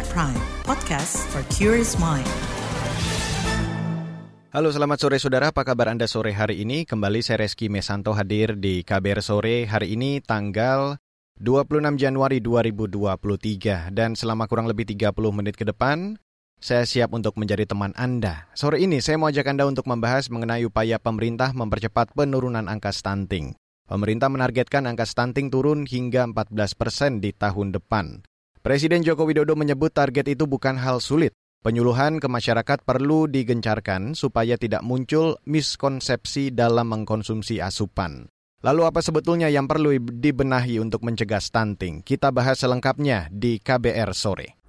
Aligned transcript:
KBR 0.00 0.16
Prime, 0.16 0.44
podcast 0.64 1.28
for 1.28 1.44
curious 1.52 2.00
mind. 2.00 2.24
Halo 4.48 4.72
selamat 4.72 4.96
sore 4.96 5.20
saudara, 5.20 5.52
apa 5.52 5.60
kabar 5.60 5.92
Anda 5.92 6.08
sore 6.08 6.32
hari 6.32 6.64
ini? 6.64 6.88
Kembali 6.88 7.20
saya 7.20 7.44
Reski 7.44 7.68
Mesanto 7.68 8.16
hadir 8.16 8.56
di 8.56 8.80
KBR 8.80 9.20
Sore 9.20 9.68
hari 9.68 10.00
ini 10.00 10.24
tanggal 10.24 10.96
26 11.36 12.00
Januari 12.00 12.40
2023 12.40 13.92
dan 13.92 14.16
selama 14.16 14.48
kurang 14.48 14.72
lebih 14.72 14.88
30 14.88 15.12
menit 15.36 15.60
ke 15.60 15.68
depan 15.68 16.16
saya 16.56 16.88
siap 16.88 17.12
untuk 17.12 17.36
menjadi 17.36 17.68
teman 17.68 17.92
Anda. 17.92 18.48
Sore 18.56 18.80
ini 18.80 19.04
saya 19.04 19.20
mau 19.20 19.28
ajak 19.28 19.52
Anda 19.52 19.68
untuk 19.68 19.84
membahas 19.84 20.32
mengenai 20.32 20.64
upaya 20.64 20.96
pemerintah 20.96 21.52
mempercepat 21.52 22.16
penurunan 22.16 22.72
angka 22.72 22.88
stunting. 22.96 23.52
Pemerintah 23.84 24.32
menargetkan 24.32 24.88
angka 24.88 25.04
stunting 25.04 25.52
turun 25.52 25.84
hingga 25.84 26.24
14 26.24 26.56
persen 26.72 27.20
di 27.20 27.36
tahun 27.36 27.76
depan. 27.76 28.29
Presiden 28.60 29.00
Joko 29.00 29.24
Widodo 29.24 29.56
menyebut 29.56 29.88
target 29.88 30.36
itu 30.36 30.44
bukan 30.44 30.76
hal 30.76 31.00
sulit. 31.00 31.32
Penyuluhan 31.64 32.20
ke 32.20 32.28
masyarakat 32.28 32.84
perlu 32.84 33.24
digencarkan 33.24 34.12
supaya 34.12 34.60
tidak 34.60 34.84
muncul 34.84 35.40
miskonsepsi 35.48 36.52
dalam 36.52 36.92
mengkonsumsi 36.92 37.56
asupan. 37.64 38.28
Lalu 38.60 38.84
apa 38.84 39.00
sebetulnya 39.00 39.48
yang 39.48 39.64
perlu 39.64 39.96
dibenahi 39.96 40.76
untuk 40.76 41.00
mencegah 41.08 41.40
stunting? 41.40 42.04
Kita 42.04 42.28
bahas 42.36 42.60
selengkapnya 42.60 43.32
di 43.32 43.56
KBR 43.64 44.12
sore. 44.12 44.60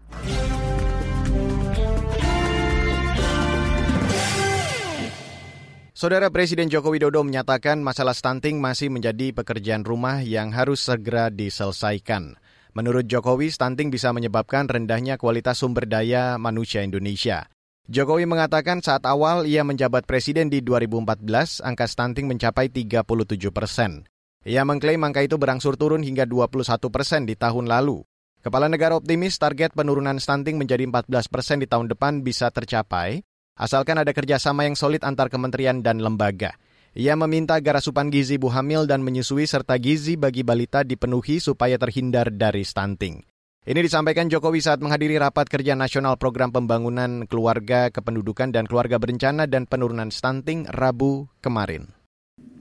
Saudara 5.92 6.32
Presiden 6.32 6.72
Joko 6.72 6.96
Widodo 6.96 7.28
menyatakan 7.28 7.84
masalah 7.84 8.16
stunting 8.16 8.64
masih 8.64 8.88
menjadi 8.88 9.36
pekerjaan 9.36 9.84
rumah 9.84 10.24
yang 10.24 10.56
harus 10.56 10.80
segera 10.80 11.28
diselesaikan. 11.28 12.40
Menurut 12.72 13.04
Jokowi, 13.04 13.52
stunting 13.52 13.92
bisa 13.92 14.16
menyebabkan 14.16 14.64
rendahnya 14.64 15.20
kualitas 15.20 15.60
sumber 15.60 15.84
daya 15.92 16.40
manusia 16.40 16.80
Indonesia. 16.88 17.52
Jokowi 17.92 18.24
mengatakan 18.24 18.80
saat 18.80 19.04
awal 19.04 19.44
ia 19.44 19.68
menjabat 19.68 20.08
presiden 20.08 20.48
di 20.48 20.64
2014, 20.64 21.60
angka 21.60 21.84
stunting 21.84 22.32
mencapai 22.32 22.72
37 22.72 23.04
persen. 23.52 24.08
Ia 24.48 24.64
mengklaim 24.64 25.04
angka 25.04 25.20
itu 25.20 25.36
berangsur 25.36 25.76
turun 25.76 26.00
hingga 26.00 26.24
21 26.24 26.64
persen 26.88 27.28
di 27.28 27.36
tahun 27.36 27.68
lalu. 27.68 28.08
Kepala 28.40 28.72
negara 28.72 28.96
optimis 28.96 29.36
target 29.36 29.76
penurunan 29.76 30.16
stunting 30.16 30.56
menjadi 30.56 30.88
14 30.88 31.12
persen 31.28 31.60
di 31.60 31.68
tahun 31.68 31.92
depan 31.92 32.24
bisa 32.24 32.56
tercapai, 32.56 33.20
asalkan 33.60 34.00
ada 34.00 34.16
kerjasama 34.16 34.64
yang 34.64 34.80
solid 34.80 35.04
antar 35.04 35.28
kementerian 35.28 35.84
dan 35.84 36.00
lembaga. 36.00 36.56
Ia 36.92 37.16
meminta 37.16 37.56
agar 37.56 37.80
asupan 37.80 38.12
gizi 38.12 38.36
ibu 38.36 38.52
hamil 38.52 38.84
dan 38.84 39.00
menyusui 39.00 39.48
serta 39.48 39.80
gizi 39.80 40.20
bagi 40.20 40.44
balita 40.44 40.84
dipenuhi 40.84 41.40
supaya 41.40 41.80
terhindar 41.80 42.28
dari 42.36 42.68
stunting. 42.68 43.24
Ini 43.64 43.80
disampaikan 43.80 44.28
Jokowi 44.28 44.60
saat 44.60 44.84
menghadiri 44.84 45.16
rapat 45.16 45.48
kerja 45.48 45.72
nasional 45.72 46.20
program 46.20 46.52
pembangunan 46.52 47.24
keluarga, 47.32 47.88
kependudukan, 47.96 48.52
dan 48.52 48.68
keluarga 48.68 49.00
berencana 49.00 49.48
dan 49.48 49.72
penurunan 49.72 50.12
stunting 50.12 50.68
Rabu 50.68 51.32
kemarin. 51.40 51.96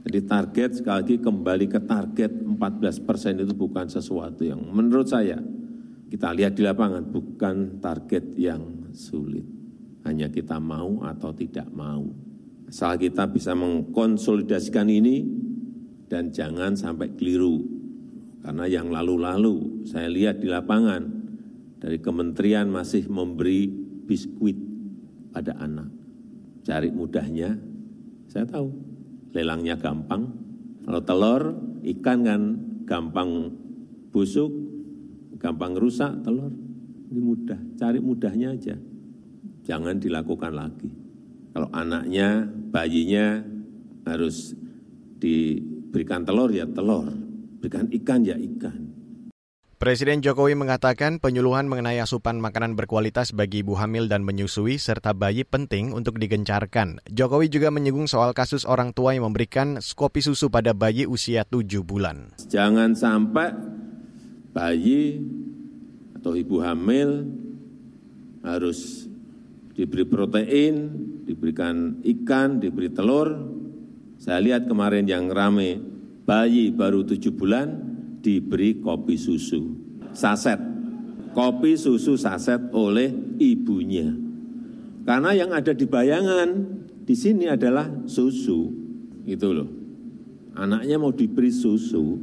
Jadi 0.07 0.21
target 0.23 0.71
sekali 0.79 0.97
lagi 1.03 1.17
kembali 1.19 1.67
ke 1.67 1.81
target 1.83 2.31
14 2.31 3.03
persen 3.03 3.35
itu 3.43 3.51
bukan 3.51 3.91
sesuatu 3.91 4.47
yang 4.47 4.63
menurut 4.63 5.11
saya 5.11 5.43
kita 6.07 6.31
lihat 6.39 6.55
di 6.55 6.63
lapangan 6.63 7.03
bukan 7.03 7.83
target 7.83 8.39
yang 8.39 8.95
sulit. 8.95 9.43
Hanya 10.07 10.31
kita 10.31 10.63
mau 10.63 11.03
atau 11.03 11.35
tidak 11.35 11.67
mau. 11.75 12.30
Asal 12.71 13.03
kita 13.03 13.27
bisa 13.27 13.51
mengkonsolidasikan 13.59 14.87
ini 14.87 15.27
dan 16.07 16.31
jangan 16.31 16.79
sampai 16.79 17.11
keliru. 17.19 17.59
Karena 18.47 18.71
yang 18.71 18.95
lalu-lalu 18.95 19.83
saya 19.91 20.07
lihat 20.07 20.39
di 20.39 20.47
lapangan 20.47 21.03
dari 21.83 21.99
kementerian 21.99 22.71
masih 22.71 23.11
memberi 23.11 23.67
biskuit 24.07 24.55
pada 25.35 25.59
anak. 25.59 25.91
Cari 26.63 26.95
mudahnya, 26.95 27.59
saya 28.31 28.47
tahu 28.47 28.71
lelangnya 29.35 29.75
gampang. 29.75 30.31
Kalau 30.87 31.03
telur, 31.03 31.43
ikan 31.83 32.19
kan 32.23 32.43
gampang 32.87 33.51
busuk, 34.15 34.55
gampang 35.43 35.75
rusak 35.75 36.23
telur. 36.23 36.55
Ini 37.11 37.19
mudah, 37.19 37.59
cari 37.75 37.99
mudahnya 37.99 38.55
aja 38.55 38.79
jangan 39.65 40.01
dilakukan 40.01 40.53
lagi. 40.55 41.00
Kalau 41.61 41.77
anaknya, 41.77 42.49
bayinya 42.73 43.45
harus 44.09 44.57
diberikan 45.21 46.25
telur 46.25 46.49
ya 46.49 46.65
telur, 46.65 47.05
berikan 47.61 47.85
ikan 48.01 48.25
ya 48.25 48.33
ikan. 48.33 48.89
Presiden 49.77 50.25
Jokowi 50.25 50.57
mengatakan 50.57 51.21
penyuluhan 51.21 51.69
mengenai 51.69 52.01
asupan 52.01 52.41
makanan 52.41 52.81
berkualitas 52.81 53.37
bagi 53.37 53.61
ibu 53.61 53.77
hamil 53.77 54.09
dan 54.09 54.25
menyusui 54.25 54.81
serta 54.81 55.13
bayi 55.13 55.45
penting 55.45 55.93
untuk 55.93 56.17
digencarkan. 56.17 57.05
Jokowi 57.13 57.53
juga 57.53 57.69
menyinggung 57.69 58.09
soal 58.09 58.33
kasus 58.33 58.65
orang 58.65 58.97
tua 58.97 59.13
yang 59.13 59.29
memberikan 59.29 59.85
kopi 59.93 60.25
susu 60.25 60.49
pada 60.49 60.73
bayi 60.73 61.05
usia 61.05 61.45
7 61.45 61.85
bulan. 61.85 62.33
Jangan 62.49 62.97
sampai 62.97 63.53
bayi 64.57 65.21
atau 66.17 66.33
ibu 66.33 66.57
hamil 66.65 67.29
harus 68.49 69.05
diberi 69.77 70.05
protein, 70.05 70.77
diberikan 71.31 72.03
ikan, 72.03 72.59
diberi 72.59 72.91
telur. 72.91 73.31
Saya 74.19 74.43
lihat 74.43 74.67
kemarin 74.67 75.07
yang 75.07 75.31
rame, 75.31 75.79
bayi 76.27 76.75
baru 76.75 77.07
tujuh 77.07 77.33
bulan 77.39 77.71
diberi 78.21 78.83
kopi 78.83 79.15
susu, 79.15 79.79
saset. 80.13 80.59
Kopi 81.31 81.79
susu 81.79 82.19
saset 82.19 82.59
oleh 82.75 83.15
ibunya. 83.39 84.11
Karena 85.07 85.31
yang 85.33 85.55
ada 85.55 85.71
di 85.71 85.87
bayangan 85.87 86.49
di 87.07 87.15
sini 87.15 87.47
adalah 87.47 87.87
susu. 88.05 88.67
Itu 89.25 89.49
loh. 89.55 89.71
Anaknya 90.59 90.99
mau 90.99 91.15
diberi 91.15 91.55
susu. 91.55 92.19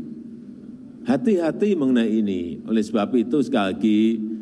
Hati-hati 1.08 1.72
mengenai 1.80 2.12
ini. 2.20 2.60
Oleh 2.68 2.84
sebab 2.84 3.16
itu 3.16 3.40
sekali 3.40 3.66
lagi 3.72 4.00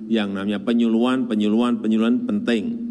yang 0.10 0.34
namanya 0.34 0.66
penyuluhan, 0.66 1.30
penyuluhan, 1.30 1.78
penyuluhan 1.78 2.26
penting 2.26 2.85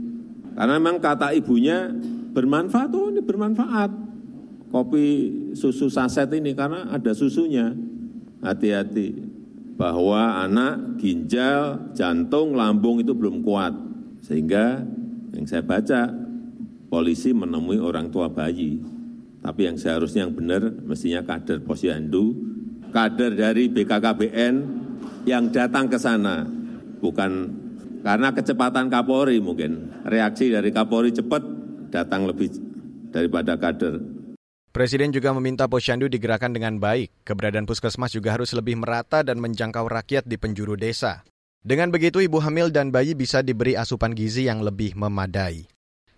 karena 0.55 0.79
memang 0.79 1.03
kata 1.03 1.35
ibunya 1.35 1.91
bermanfaat, 2.31 2.91
oh 2.95 3.11
ini 3.11 3.23
bermanfaat. 3.23 3.91
Kopi 4.71 5.07
susu 5.55 5.91
saset 5.91 6.31
ini 6.35 6.55
karena 6.55 6.91
ada 6.91 7.11
susunya. 7.15 7.75
Hati-hati 8.43 9.19
bahwa 9.75 10.43
anak 10.47 10.99
ginjal, 11.03 11.91
jantung, 11.95 12.55
lambung 12.55 13.03
itu 13.03 13.15
belum 13.15 13.43
kuat. 13.43 13.75
Sehingga 14.23 14.83
yang 15.35 15.47
saya 15.47 15.63
baca 15.67 16.11
polisi 16.87 17.35
menemui 17.35 17.83
orang 17.83 18.11
tua 18.15 18.31
bayi. 18.31 18.79
Tapi 19.43 19.61
yang 19.67 19.77
seharusnya 19.77 20.27
yang 20.27 20.35
benar 20.35 20.71
mestinya 20.87 21.21
kader 21.27 21.67
posyandu, 21.67 22.35
kader 22.95 23.35
dari 23.35 23.69
BKKBN 23.69 24.55
yang 25.27 25.51
datang 25.51 25.91
ke 25.91 25.99
sana, 25.99 26.47
bukan 27.03 27.64
karena 28.05 28.37
kecepatan 28.37 28.93
Kapolri 28.93 29.41
mungkin, 29.41 30.05
reaksi 30.05 30.53
dari 30.53 30.69
Kapolri 30.69 31.09
cepat, 31.17 31.41
datang 31.89 32.29
lebih 32.29 32.53
daripada 33.09 33.57
kader. 33.57 33.97
Presiden 34.75 35.15
juga 35.15 35.33
meminta 35.33 35.65
posyandu 35.71 36.11
digerakkan 36.11 36.53
dengan 36.53 36.77
baik. 36.77 37.25
Keberadaan 37.25 37.65
puskesmas 37.65 38.13
juga 38.13 38.35
harus 38.35 38.53
lebih 38.53 38.77
merata 38.77 39.25
dan 39.25 39.41
menjangkau 39.41 39.87
rakyat 39.87 40.29
di 40.29 40.37
penjuru 40.37 40.77
desa. 40.77 41.25
Dengan 41.65 41.89
begitu, 41.89 42.21
ibu 42.21 42.43
hamil 42.43 42.69
dan 42.69 42.93
bayi 42.93 43.17
bisa 43.17 43.41
diberi 43.41 43.79
asupan 43.79 44.13
gizi 44.13 44.51
yang 44.51 44.61
lebih 44.61 44.99
memadai. 44.99 45.65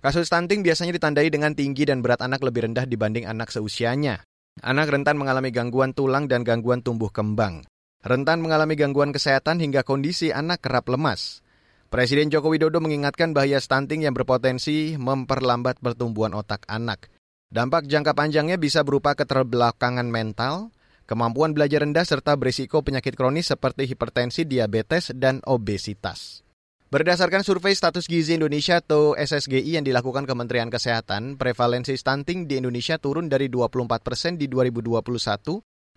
Kasus 0.03 0.27
stunting 0.33 0.65
biasanya 0.65 0.97
ditandai 0.97 1.29
dengan 1.31 1.53
tinggi 1.53 1.87
dan 1.87 2.03
berat 2.03 2.25
anak 2.25 2.43
lebih 2.43 2.67
rendah 2.67 2.89
dibanding 2.89 3.29
anak 3.29 3.53
seusianya. 3.53 4.27
Anak 4.65 4.89
rentan 4.89 5.21
mengalami 5.21 5.53
gangguan 5.53 5.93
tulang 5.93 6.25
dan 6.25 6.41
gangguan 6.43 6.81
tumbuh 6.81 7.13
kembang. 7.13 7.63
Rentan 8.01 8.41
mengalami 8.41 8.73
gangguan 8.73 9.13
kesehatan 9.13 9.61
hingga 9.61 9.85
kondisi 9.85 10.33
anak 10.33 10.65
kerap 10.65 10.89
lemas. 10.89 11.46
Presiden 11.87 12.35
Joko 12.35 12.51
Widodo 12.51 12.83
mengingatkan 12.83 13.31
bahaya 13.31 13.63
stunting 13.63 14.03
yang 14.03 14.15
berpotensi 14.15 14.99
memperlambat 14.99 15.79
pertumbuhan 15.79 16.35
otak 16.35 16.67
anak. 16.67 17.07
Dampak 17.47 17.87
jangka 17.87 18.11
panjangnya 18.11 18.59
bisa 18.59 18.83
berupa 18.83 19.15
keterbelakangan 19.15 20.11
mental, 20.11 20.75
kemampuan 21.07 21.55
belajar 21.55 21.87
rendah 21.87 22.03
serta 22.03 22.35
berisiko 22.35 22.83
penyakit 22.83 23.15
kronis 23.15 23.55
seperti 23.55 23.87
hipertensi, 23.87 24.43
diabetes, 24.43 25.15
dan 25.15 25.39
obesitas. 25.47 26.43
Berdasarkan 26.91 27.47
survei 27.47 27.75
status 27.75 28.11
gizi 28.11 28.35
Indonesia 28.35 28.83
atau 28.83 29.15
SSGI 29.15 29.79
yang 29.79 29.87
dilakukan 29.87 30.27
Kementerian 30.27 30.71
Kesehatan, 30.71 31.39
prevalensi 31.39 31.95
stunting 31.95 32.51
di 32.51 32.59
Indonesia 32.59 32.99
turun 32.99 33.31
dari 33.31 33.47
24 33.47 34.03
persen 34.03 34.35
di 34.35 34.51
2021 34.51 34.99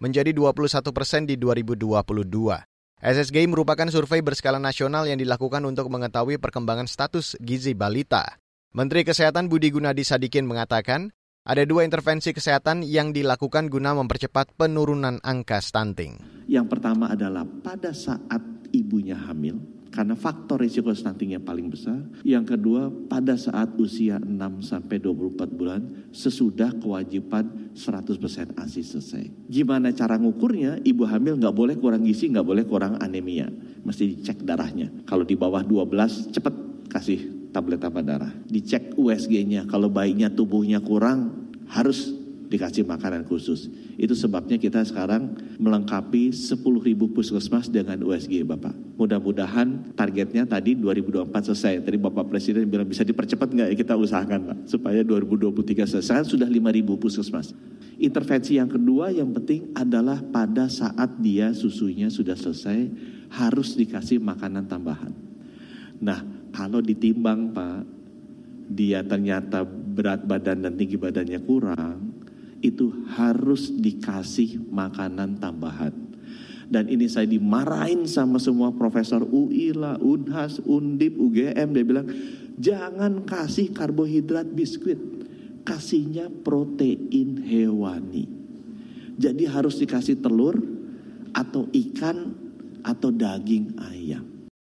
menjadi 0.05 0.31
21 0.37 0.93
persen 0.93 1.25
di 1.25 1.33
2022. 1.33 2.78
SSGI 2.99 3.47
merupakan 3.47 3.87
survei 3.87 4.19
berskala 4.19 4.59
nasional 4.59 5.07
yang 5.07 5.15
dilakukan 5.15 5.63
untuk 5.63 5.87
mengetahui 5.87 6.35
perkembangan 6.35 6.83
status 6.83 7.39
gizi 7.39 7.71
balita. 7.71 8.35
Menteri 8.75 9.07
Kesehatan 9.07 9.47
Budi 9.47 9.71
Gunadi 9.71 10.03
Sadikin 10.03 10.43
mengatakan, 10.43 11.15
ada 11.47 11.63
dua 11.63 11.87
intervensi 11.87 12.35
kesehatan 12.35 12.83
yang 12.83 13.15
dilakukan 13.15 13.71
guna 13.71 13.95
mempercepat 13.95 14.51
penurunan 14.59 15.23
angka 15.23 15.63
stunting. 15.63 16.19
Yang 16.51 16.75
pertama 16.75 17.07
adalah 17.15 17.47
pada 17.63 17.95
saat 17.95 18.43
ibunya 18.75 19.15
hamil, 19.15 19.63
karena 19.89 20.13
faktor 20.13 20.61
risiko 20.61 20.93
stuntingnya 20.93 21.41
paling 21.41 21.69
besar. 21.73 21.97
Yang 22.21 22.55
kedua, 22.55 22.93
pada 23.09 23.33
saat 23.33 23.73
usia 23.81 24.21
6 24.21 24.61
sampai 24.61 25.01
24 25.01 25.49
bulan 25.49 25.81
sesudah 26.13 26.77
kewajiban 26.77 27.73
100% 27.73 28.53
ASI 28.57 28.81
selesai. 28.85 29.25
Gimana 29.49 29.89
cara 29.93 30.21
ngukurnya? 30.21 30.81
Ibu 30.85 31.03
hamil 31.09 31.41
nggak 31.41 31.55
boleh 31.55 31.75
kurang 31.81 32.05
gizi, 32.05 32.29
nggak 32.29 32.45
boleh 32.45 32.63
kurang 32.69 33.01
anemia. 33.01 33.49
Mesti 33.81 34.03
dicek 34.17 34.45
darahnya. 34.45 34.93
Kalau 35.09 35.25
di 35.25 35.33
bawah 35.33 35.65
12 35.65 36.33
cepet 36.33 36.55
kasih 36.89 37.49
tablet 37.49 37.81
tambah 37.81 38.05
darah. 38.05 38.33
Dicek 38.45 38.93
USG-nya. 38.93 39.65
Kalau 39.65 39.89
bayinya 39.89 40.29
tubuhnya 40.29 40.81
kurang 40.81 41.49
harus 41.69 42.13
dikasih 42.49 42.85
makanan 42.85 43.25
khusus. 43.29 43.69
Itu 43.99 44.15
sebabnya 44.15 44.55
kita 44.55 44.79
sekarang 44.87 45.35
melengkapi 45.59 46.31
10 46.31 46.55
ribu 46.79 47.11
puskesmas 47.11 47.67
dengan 47.67 47.99
USG 47.99 48.47
Bapak. 48.47 48.71
Mudah-mudahan 48.95 49.91
targetnya 49.91 50.47
tadi 50.47 50.79
2024 50.79 51.51
selesai. 51.51 51.83
Tadi 51.83 51.99
Bapak 51.99 52.31
Presiden 52.31 52.71
bilang 52.71 52.87
bisa 52.87 53.03
dipercepat 53.03 53.51
nggak 53.51 53.67
ya 53.67 53.75
kita 53.75 53.99
usahakan 53.99 54.39
Pak. 54.47 54.57
Supaya 54.71 55.03
2023 55.03 55.83
selesai. 55.83 56.31
sudah 56.31 56.47
5 56.47 56.71
ribu 56.71 56.95
puskesmas. 56.95 57.51
Intervensi 57.99 58.55
yang 58.55 58.71
kedua 58.71 59.11
yang 59.11 59.35
penting 59.35 59.75
adalah 59.75 60.23
pada 60.23 60.71
saat 60.71 61.19
dia 61.19 61.51
susunya 61.51 62.07
sudah 62.07 62.39
selesai 62.39 62.87
harus 63.35 63.75
dikasih 63.75 64.23
makanan 64.23 64.63
tambahan. 64.71 65.11
Nah 65.99 66.23
kalau 66.55 66.79
ditimbang 66.79 67.51
Pak 67.51 67.83
dia 68.71 69.03
ternyata 69.03 69.67
berat 69.67 70.23
badan 70.23 70.63
dan 70.63 70.79
tinggi 70.79 70.95
badannya 70.95 71.43
kurang, 71.43 72.08
itu 72.59 72.91
harus 73.15 73.71
dikasih 73.71 74.59
makanan 74.69 75.39
tambahan. 75.39 75.91
Dan 76.69 76.85
ini 76.85 77.09
saya 77.09 77.25
dimarahin 77.25 78.05
sama 78.05 78.37
semua 78.37 78.69
profesor 78.69 79.25
UI 79.25 79.73
lah, 79.73 79.97
Unhas, 79.97 80.61
Undip, 80.61 81.17
UGM. 81.17 81.73
Dia 81.73 81.85
bilang, 81.85 82.07
jangan 82.61 83.25
kasih 83.25 83.73
karbohidrat 83.73 84.45
biskuit. 84.53 85.01
Kasihnya 85.65 86.29
protein 86.29 87.41
hewani. 87.41 88.29
Jadi 89.17 89.49
harus 89.49 89.81
dikasih 89.81 90.21
telur 90.21 90.61
atau 91.33 91.65
ikan 91.73 92.37
atau 92.85 93.09
daging 93.09 93.75
ayam. 93.81 94.28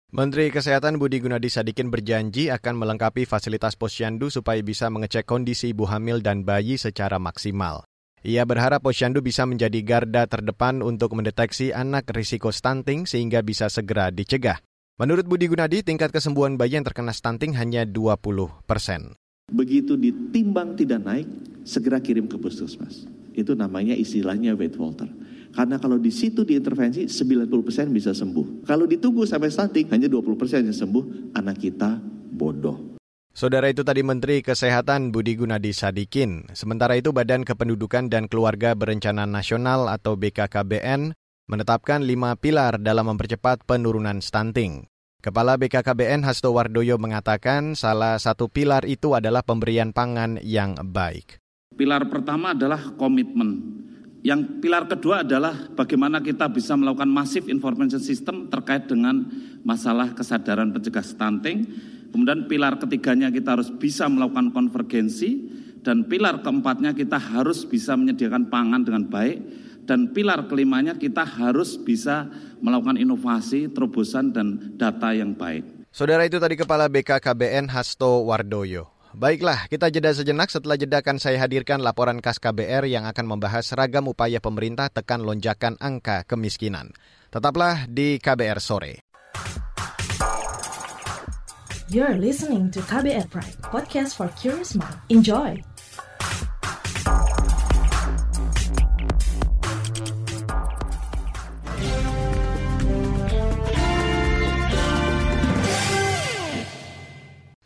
Menteri 0.07 0.47
Kesehatan 0.55 1.03
Budi 1.03 1.19
Gunadi 1.19 1.51
Sadikin 1.51 1.91
berjanji 1.91 2.47
akan 2.47 2.79
melengkapi 2.79 3.27
fasilitas 3.27 3.75
posyandu 3.75 4.31
supaya 4.31 4.63
bisa 4.63 4.87
mengecek 4.87 5.27
kondisi 5.27 5.75
ibu 5.75 5.83
hamil 5.83 6.23
dan 6.23 6.47
bayi 6.47 6.79
secara 6.79 7.19
maksimal. 7.19 7.83
Ia 8.23 8.47
berharap 8.47 8.87
posyandu 8.87 9.19
bisa 9.19 9.43
menjadi 9.43 9.83
garda 9.83 10.23
terdepan 10.23 10.79
untuk 10.79 11.11
mendeteksi 11.11 11.75
anak 11.75 12.07
risiko 12.15 12.55
stunting 12.55 13.03
sehingga 13.03 13.43
bisa 13.43 13.67
segera 13.67 14.07
dicegah. 14.07 14.63
Menurut 14.95 15.27
Budi 15.27 15.51
Gunadi, 15.51 15.83
tingkat 15.83 16.15
kesembuhan 16.15 16.55
bayi 16.55 16.79
yang 16.79 16.87
terkena 16.87 17.11
stunting 17.11 17.59
hanya 17.59 17.83
20 17.83 18.63
persen. 18.63 19.11
Begitu 19.51 19.99
ditimbang 19.99 20.79
tidak 20.79 21.03
naik, 21.03 21.27
segera 21.67 21.99
kirim 21.99 22.31
ke 22.31 22.39
puskesmas. 22.39 23.03
Itu 23.35 23.59
namanya 23.59 23.91
istilahnya 23.91 24.55
weight 24.55 24.79
Walter. 24.79 25.11
Karena 25.57 25.81
kalau 25.81 25.97
di 25.97 26.13
situ 26.13 26.45
diintervensi 26.45 27.09
90% 27.09 27.49
bisa 27.89 28.13
sembuh. 28.13 28.61
Kalau 28.69 28.85
ditunggu 28.85 29.25
sampai 29.25 29.49
stunting 29.49 29.89
hanya 29.89 30.05
20% 30.05 30.69
yang 30.69 30.77
sembuh, 30.77 31.33
anak 31.33 31.57
kita 31.57 31.97
bodoh. 32.29 32.93
Saudara 33.33 33.65
itu 33.65 33.81
tadi 33.81 34.05
Menteri 34.05 34.45
Kesehatan 34.45 35.09
Budi 35.09 35.33
Gunadi 35.33 35.73
Sadikin. 35.73 36.45
Sementara 36.53 36.93
itu 36.93 37.09
Badan 37.09 37.41
Kependudukan 37.41 38.05
dan 38.05 38.29
Keluarga 38.29 38.77
Berencana 38.77 39.25
Nasional 39.25 39.89
atau 39.89 40.13
BKKBN 40.13 41.17
menetapkan 41.49 42.05
lima 42.05 42.37
pilar 42.37 42.77
dalam 42.77 43.09
mempercepat 43.09 43.65
penurunan 43.65 44.21
stunting. 44.21 44.85
Kepala 45.25 45.57
BKKBN 45.57 46.21
Hasto 46.21 46.53
Wardoyo 46.53 47.01
mengatakan 47.01 47.73
salah 47.73 48.21
satu 48.21 48.45
pilar 48.45 48.85
itu 48.85 49.17
adalah 49.17 49.41
pemberian 49.41 49.89
pangan 49.89 50.37
yang 50.45 50.77
baik. 50.77 51.41
Pilar 51.73 52.05
pertama 52.09 52.53
adalah 52.53 52.93
komitmen 52.97 53.85
yang 54.27 54.59
pilar 54.59 54.91
kedua 54.91 55.23
adalah 55.23 55.55
bagaimana 55.71 56.19
kita 56.19 56.51
bisa 56.51 56.75
melakukan 56.75 57.07
masif 57.07 57.47
information 57.47 58.03
system 58.03 58.51
terkait 58.51 58.83
dengan 58.83 59.23
masalah 59.63 60.11
kesadaran 60.11 60.75
pencegah 60.75 60.99
stunting. 60.99 61.63
Kemudian 62.11 62.43
pilar 62.51 62.75
ketiganya 62.75 63.31
kita 63.31 63.55
harus 63.55 63.71
bisa 63.71 64.11
melakukan 64.11 64.51
konvergensi 64.51 65.47
dan 65.79 66.11
pilar 66.11 66.43
keempatnya 66.43 66.91
kita 66.91 67.15
harus 67.15 67.63
bisa 67.63 67.95
menyediakan 67.95 68.51
pangan 68.51 68.83
dengan 68.83 69.07
baik 69.07 69.39
dan 69.87 70.11
pilar 70.11 70.43
kelimanya 70.51 70.99
kita 70.99 71.23
harus 71.23 71.79
bisa 71.79 72.27
melakukan 72.59 72.99
inovasi, 72.99 73.71
terobosan 73.71 74.35
dan 74.35 74.75
data 74.75 75.15
yang 75.15 75.39
baik. 75.39 75.87
Saudara 75.87 76.27
itu 76.27 76.35
tadi 76.35 76.59
Kepala 76.59 76.91
BKKBN 76.91 77.71
Hasto 77.71 78.27
Wardoyo. 78.27 78.96
Baiklah, 79.17 79.65
kita 79.65 79.89
jeda 79.89 80.13
sejenak. 80.13 80.53
Setelah 80.53 80.77
jeda 80.77 81.01
akan 81.01 81.17
saya 81.17 81.41
hadirkan 81.41 81.81
laporan 81.81 82.21
khas 82.21 82.37
KBR 82.37 82.85
yang 82.85 83.09
akan 83.09 83.25
membahas 83.25 83.65
ragam 83.73 84.05
upaya 84.05 84.37
pemerintah 84.37 84.93
tekan 84.93 85.25
lonjakan 85.25 85.73
angka 85.81 86.21
kemiskinan. 86.29 86.93
Tetaplah 87.33 87.89
di 87.89 88.21
KBR 88.21 88.61
Sore. 88.61 89.01
You're 91.89 92.13
listening 92.21 92.69
to 92.77 92.79
KBR 92.85 93.25
Pride, 93.33 93.57
podcast 93.65 94.13
for 94.13 94.29
curious 94.37 94.77
mind. 94.77 95.01
Enjoy! 95.09 95.65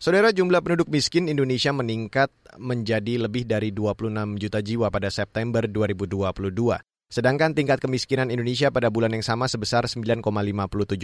Saudara 0.02 0.34
jumlah 0.34 0.66
penduduk 0.66 0.90
miskin 0.90 1.30
Indonesia 1.30 1.70
meningkat 1.70 2.26
menjadi 2.58 3.22
lebih 3.22 3.46
dari 3.46 3.70
26 3.70 4.34
juta 4.34 4.58
jiwa 4.58 4.90
pada 4.90 5.14
September 5.14 5.62
2022. 5.62 6.42
Sedangkan 7.06 7.54
tingkat 7.54 7.78
kemiskinan 7.78 8.34
Indonesia 8.34 8.74
pada 8.74 8.90
bulan 8.90 9.14
yang 9.14 9.22
sama 9.22 9.46
sebesar 9.46 9.86
9,57 9.86 10.26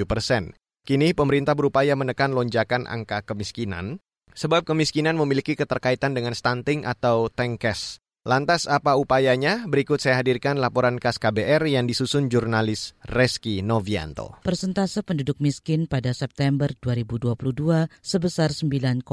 persen. 0.03 0.51
Kini 0.83 1.15
pemerintah 1.15 1.55
berupaya 1.55 1.95
menekan 1.95 2.35
lonjakan 2.35 2.91
angka 2.91 3.23
kemiskinan, 3.23 4.03
sebab 4.35 4.67
kemiskinan 4.67 5.15
memiliki 5.15 5.55
keterkaitan 5.55 6.19
dengan 6.19 6.35
stunting 6.35 6.83
atau 6.83 7.31
tengkes. 7.31 8.03
Lantas 8.29 8.69
apa 8.69 8.93
upayanya? 9.01 9.65
Berikut 9.65 10.05
saya 10.05 10.21
hadirkan 10.21 10.61
laporan 10.61 11.01
khas 11.01 11.17
KBR 11.17 11.65
yang 11.65 11.89
disusun 11.89 12.29
jurnalis 12.29 12.93
Reski 13.09 13.65
Novianto. 13.65 14.37
Persentase 14.45 15.01
penduduk 15.01 15.41
miskin 15.41 15.89
pada 15.89 16.13
September 16.13 16.69
2022 16.77 17.89
sebesar 18.05 18.53
9,57 18.53 19.09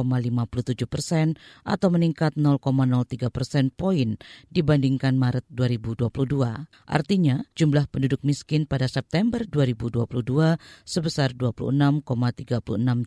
persen 0.84 1.39
atau 1.63 1.88
meningkat 1.95 2.36
0,03 2.36 3.31
persen 3.31 3.72
poin 3.72 4.19
dibandingkan 4.51 5.15
Maret 5.15 5.48
2022. 5.48 6.12
Artinya, 6.84 7.39
jumlah 7.55 7.88
penduduk 7.88 8.19
miskin 8.19 8.67
pada 8.67 8.91
September 8.91 9.48
2022 9.48 10.60
sebesar 10.84 11.31
26,36 11.31 12.03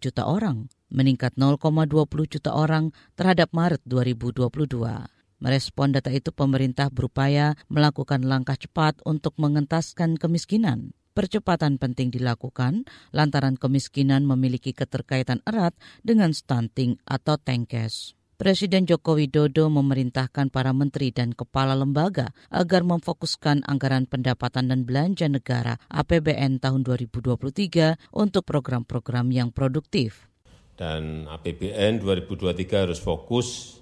juta 0.00 0.24
orang, 0.24 0.72
meningkat 0.88 1.36
0,20 1.36 2.32
juta 2.32 2.56
orang 2.56 2.96
terhadap 3.12 3.52
Maret 3.52 3.84
2022. 3.84 5.17
Merespon 5.38 5.94
data 5.94 6.10
itu, 6.10 6.34
pemerintah 6.34 6.90
berupaya 6.90 7.54
melakukan 7.70 8.26
langkah 8.26 8.58
cepat 8.58 8.98
untuk 9.06 9.38
mengentaskan 9.38 10.18
kemiskinan. 10.18 10.90
Percepatan 11.14 11.82
penting 11.82 12.14
dilakukan 12.14 12.86
lantaran 13.10 13.58
kemiskinan 13.58 14.22
memiliki 14.22 14.70
keterkaitan 14.70 15.42
erat 15.46 15.74
dengan 16.02 16.30
stunting 16.30 16.98
atau 17.06 17.34
tengkes. 17.38 18.18
Presiden 18.38 18.86
Joko 18.86 19.18
Widodo 19.18 19.66
memerintahkan 19.66 20.54
para 20.54 20.70
menteri 20.70 21.10
dan 21.10 21.34
kepala 21.34 21.74
lembaga 21.74 22.30
agar 22.54 22.86
memfokuskan 22.86 23.66
anggaran 23.66 24.06
pendapatan 24.06 24.70
dan 24.70 24.86
belanja 24.86 25.26
negara 25.26 25.74
APBN 25.90 26.62
tahun 26.62 26.86
2023 26.86 28.14
untuk 28.14 28.46
program-program 28.46 29.34
yang 29.34 29.50
produktif. 29.50 30.30
Dan 30.78 31.26
APBN 31.26 31.98
2023 31.98 32.86
harus 32.86 33.02
fokus 33.02 33.78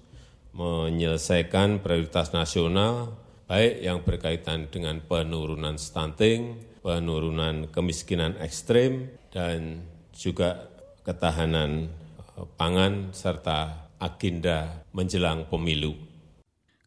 menyelesaikan 0.57 1.85
prioritas 1.85 2.33
nasional, 2.33 3.13
baik 3.45 3.85
yang 3.85 4.01
berkaitan 4.01 4.73
dengan 4.73 5.05
penurunan 5.05 5.77
stunting, 5.77 6.57
penurunan 6.81 7.69
kemiskinan 7.69 8.41
ekstrim, 8.41 9.13
dan 9.29 9.85
juga 10.17 10.73
ketahanan 11.05 11.93
eh, 12.41 12.47
pangan 12.57 13.13
serta 13.13 13.93
agenda 14.01 14.83
menjelang 14.97 15.45
pemilu. 15.47 15.95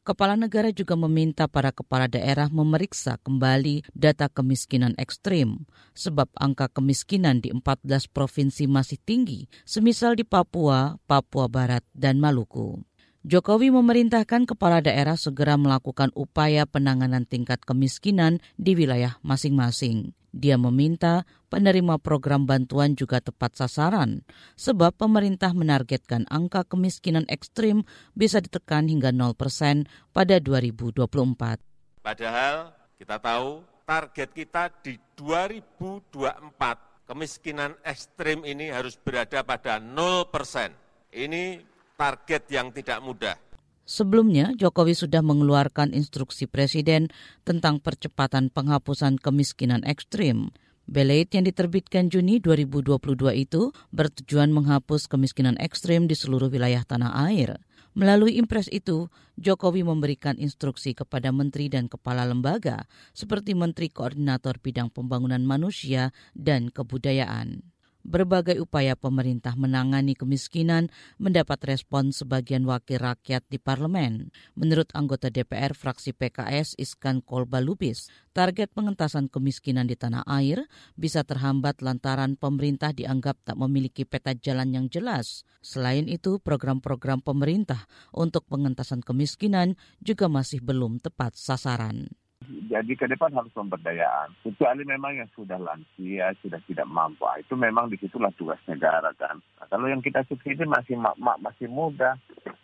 Kepala 0.09 0.33
negara 0.33 0.73
juga 0.73 0.97
meminta 0.97 1.45
para 1.45 1.69
kepala 1.69 2.09
daerah 2.09 2.49
memeriksa 2.49 3.21
kembali 3.21 3.85
data 3.93 4.25
kemiskinan 4.25 4.97
ekstrim, 4.97 5.69
sebab 5.93 6.33
angka 6.33 6.65
kemiskinan 6.73 7.45
di 7.45 7.53
14 7.53 8.09
provinsi 8.09 8.65
masih 8.65 8.97
tinggi, 9.05 9.45
semisal 9.69 10.17
di 10.17 10.25
Papua, 10.25 10.97
Papua 11.05 11.45
Barat, 11.45 11.85
dan 11.93 12.17
Maluku. 12.17 12.88
Jokowi 13.27 13.67
memerintahkan 13.67 14.47
kepala 14.47 14.79
daerah 14.79 15.19
segera 15.19 15.59
melakukan 15.59 16.07
upaya 16.15 16.63
penanganan 16.63 17.27
tingkat 17.27 17.59
kemiskinan 17.67 18.39
di 18.55 18.79
wilayah 18.79 19.19
masing-masing. 19.27 20.15
Dia 20.31 20.55
meminta 20.55 21.27
penerima 21.51 21.99
program 21.99 22.47
bantuan 22.47 22.95
juga 22.95 23.19
tepat 23.19 23.59
sasaran, 23.59 24.23
sebab 24.55 24.95
pemerintah 24.95 25.51
menargetkan 25.51 26.31
angka 26.31 26.63
kemiskinan 26.63 27.27
ekstrim 27.27 27.83
bisa 28.15 28.39
ditekan 28.39 28.87
hingga 28.87 29.11
0 29.11 29.35
persen 29.35 29.83
pada 30.15 30.39
2024. 30.39 31.59
Padahal 31.99 32.71
kita 32.95 33.19
tahu 33.19 33.67
target 33.83 34.31
kita 34.31 34.71
di 34.79 34.95
2024 35.19 37.03
kemiskinan 37.03 37.75
ekstrim 37.83 38.47
ini 38.47 38.71
harus 38.71 38.95
berada 38.95 39.43
pada 39.43 39.75
0 39.75 40.23
persen. 40.31 40.71
Ini 41.09 41.57
target 41.99 42.47
yang 42.47 42.71
tidak 42.71 43.03
mudah. 43.03 43.35
Sebelumnya, 43.83 44.55
Jokowi 44.55 44.95
sudah 44.95 45.19
mengeluarkan 45.19 45.91
instruksi 45.91 46.47
Presiden 46.47 47.11
tentang 47.43 47.83
percepatan 47.83 48.47
penghapusan 48.47 49.19
kemiskinan 49.19 49.83
ekstrim. 49.83 50.55
Belait 50.89 51.27
yang 51.29 51.45
diterbitkan 51.45 52.07
Juni 52.09 52.41
2022 52.41 52.97
itu 53.33 53.73
bertujuan 53.93 54.49
menghapus 54.49 55.05
kemiskinan 55.05 55.57
ekstrim 55.61 56.05
di 56.07 56.13
seluruh 56.17 56.49
wilayah 56.49 56.85
tanah 56.85 57.29
air. 57.29 57.61
Melalui 57.97 58.37
impres 58.37 58.69
itu, 58.69 59.09
Jokowi 59.41 59.81
memberikan 59.81 60.37
instruksi 60.37 60.93
kepada 60.93 61.33
menteri 61.33 61.69
dan 61.69 61.89
kepala 61.89 62.25
lembaga 62.29 62.85
seperti 63.17 63.57
Menteri 63.57 63.89
Koordinator 63.89 64.61
Bidang 64.61 64.93
Pembangunan 64.93 65.41
Manusia 65.41 66.13
dan 66.37 66.69
Kebudayaan. 66.69 67.65
Berbagai 67.99 68.63
upaya 68.63 68.95
pemerintah 68.95 69.59
menangani 69.59 70.15
kemiskinan 70.15 70.87
mendapat 71.19 71.59
respon 71.67 72.15
sebagian 72.15 72.63
wakil 72.63 72.95
rakyat 72.95 73.43
di 73.51 73.59
parlemen. 73.59 74.31
Menurut 74.55 74.87
anggota 74.95 75.27
DPR 75.27 75.75
fraksi 75.75 76.15
PKS 76.15 76.79
Iskan 76.79 77.19
Kolbalubis, 77.19 78.07
target 78.31 78.71
pengentasan 78.71 79.27
kemiskinan 79.27 79.91
di 79.91 79.99
tanah 79.99 80.23
air 80.31 80.63
bisa 80.95 81.27
terhambat 81.27 81.83
lantaran 81.83 82.39
pemerintah 82.39 82.95
dianggap 82.95 83.35
tak 83.43 83.59
memiliki 83.59 84.07
peta 84.07 84.31
jalan 84.31 84.71
yang 84.71 84.85
jelas. 84.87 85.43
Selain 85.59 86.07
itu, 86.07 86.39
program-program 86.39 87.19
pemerintah 87.19 87.83
untuk 88.15 88.47
pengentasan 88.47 89.03
kemiskinan 89.03 89.75
juga 89.99 90.31
masih 90.31 90.63
belum 90.63 91.03
tepat 91.03 91.35
sasaran. 91.35 92.07
Jadi 92.49 92.93
ke 92.97 93.05
depan 93.09 93.33
harus 93.33 93.53
pemberdayaan. 93.53 94.33
Kecuali 94.45 94.85
memang 94.85 95.17
yang 95.17 95.29
sudah 95.33 95.57
lansia, 95.57 96.33
sudah 96.41 96.61
tidak 96.65 96.85
mampu. 96.89 97.25
Ah, 97.25 97.41
itu 97.41 97.57
memang 97.57 97.89
di 97.89 97.97
situlah 97.97 98.33
tugas 98.37 98.61
negara 98.69 99.09
kan. 99.17 99.41
Nah, 99.57 99.67
kalau 99.69 99.85
yang 99.85 100.05
kita 100.05 100.25
subsidi 100.25 100.65
masih 100.69 100.97
mak-mak 100.97 101.37
masih 101.41 101.65
muda. 101.65 102.17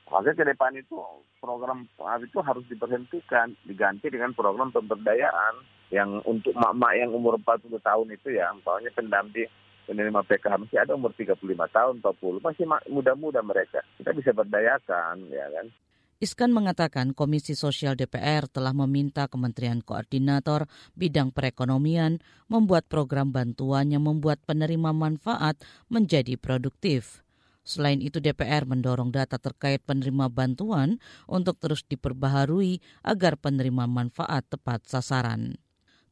Maka 0.05 0.38
ke 0.38 0.46
depan 0.46 0.77
itu 0.77 0.96
program 1.41 1.89
itu 2.22 2.39
harus 2.39 2.63
diberhentikan, 2.70 3.58
diganti 3.65 4.08
dengan 4.13 4.38
program 4.38 4.70
pemberdayaan 4.70 5.65
yang 5.89 6.22
untuk 6.24 6.53
mak-mak 6.53 6.94
yang 6.96 7.10
umur 7.10 7.41
40 7.41 7.82
tahun 7.82 8.08
itu 8.13 8.38
ya, 8.38 8.53
umpamanya 8.53 8.94
pendamping 8.94 9.50
penerima 9.89 10.22
PKH 10.25 10.55
masih 10.62 10.77
ada 10.82 10.94
umur 10.94 11.13
35 11.17 11.41
tahun, 11.74 11.94
40, 12.01 12.41
masih 12.41 12.65
muda-muda 12.89 13.41
mereka. 13.41 13.82
Kita 13.98 14.13
bisa 14.13 14.32
berdayakan, 14.34 15.29
ya 15.29 15.46
kan. 15.51 15.67
Iskan 16.15 16.55
mengatakan 16.55 17.12
Komisi 17.12 17.60
Sosial 17.60 18.00
DPR 18.00 18.48
telah 18.48 18.72
meminta 18.72 19.27
Kementerian 19.27 19.84
Koordinator 19.84 20.63
Bidang 20.95 21.36
Perekonomian 21.36 22.24
membuat 22.48 22.88
program 22.88 23.36
bantuan 23.36 23.91
yang 23.91 24.07
membuat 24.07 24.39
penerima 24.48 24.95
manfaat 24.95 25.60
menjadi 25.91 26.39
produktif. 26.39 27.19
Selain 27.67 28.00
itu 28.00 28.24
DPR 28.24 28.63
mendorong 28.63 29.12
data 29.12 29.36
terkait 29.36 29.84
penerima 29.84 30.31
bantuan 30.31 31.03
untuk 31.27 31.60
terus 31.60 31.84
diperbaharui 31.84 32.79
agar 33.03 33.36
penerima 33.36 33.84
manfaat 33.84 34.48
tepat 34.48 34.88
sasaran. 34.88 35.60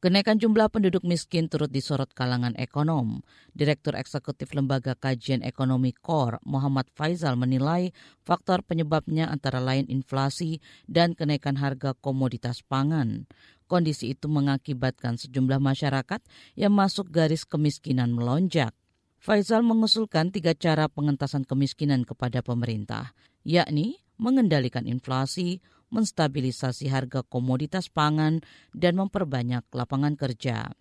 Kenaikan 0.04 0.36
jumlah 0.36 0.68
penduduk 0.68 1.08
miskin 1.08 1.48
turut 1.48 1.72
disorot 1.72 2.12
kalangan 2.12 2.52
ekonom. 2.60 3.24
Direktur 3.56 3.96
Eksekutif 3.96 4.52
Lembaga 4.52 5.00
Kajian 5.00 5.40
Ekonomi 5.40 5.96
KOR, 5.96 6.44
Muhammad 6.44 6.92
Faizal 6.92 7.40
menilai 7.40 7.96
faktor 8.20 8.68
penyebabnya 8.68 9.32
antara 9.32 9.64
lain 9.64 9.88
inflasi 9.88 10.60
dan 10.92 11.16
kenaikan 11.16 11.56
harga 11.56 11.96
komoditas 11.96 12.68
pangan. 12.68 13.32
Kondisi 13.72 14.12
itu 14.12 14.28
mengakibatkan 14.28 15.16
sejumlah 15.16 15.64
masyarakat 15.64 16.20
yang 16.60 16.76
masuk 16.76 17.08
garis 17.08 17.48
kemiskinan 17.48 18.12
melonjak. 18.12 18.76
Faizal 19.24 19.64
mengusulkan 19.64 20.36
tiga 20.36 20.52
cara 20.52 20.92
pengentasan 20.92 21.48
kemiskinan 21.48 22.04
kepada 22.04 22.44
pemerintah, 22.44 23.16
yakni 23.48 24.04
mengendalikan 24.20 24.84
inflasi, 24.84 25.64
menstabilisasi 25.94 26.90
harga 26.90 27.22
komoditas 27.22 27.94
pangan, 27.94 28.42
dan 28.74 28.98
memperbanyak 28.98 29.62
lapangan 29.70 30.18
kerja. 30.18 30.74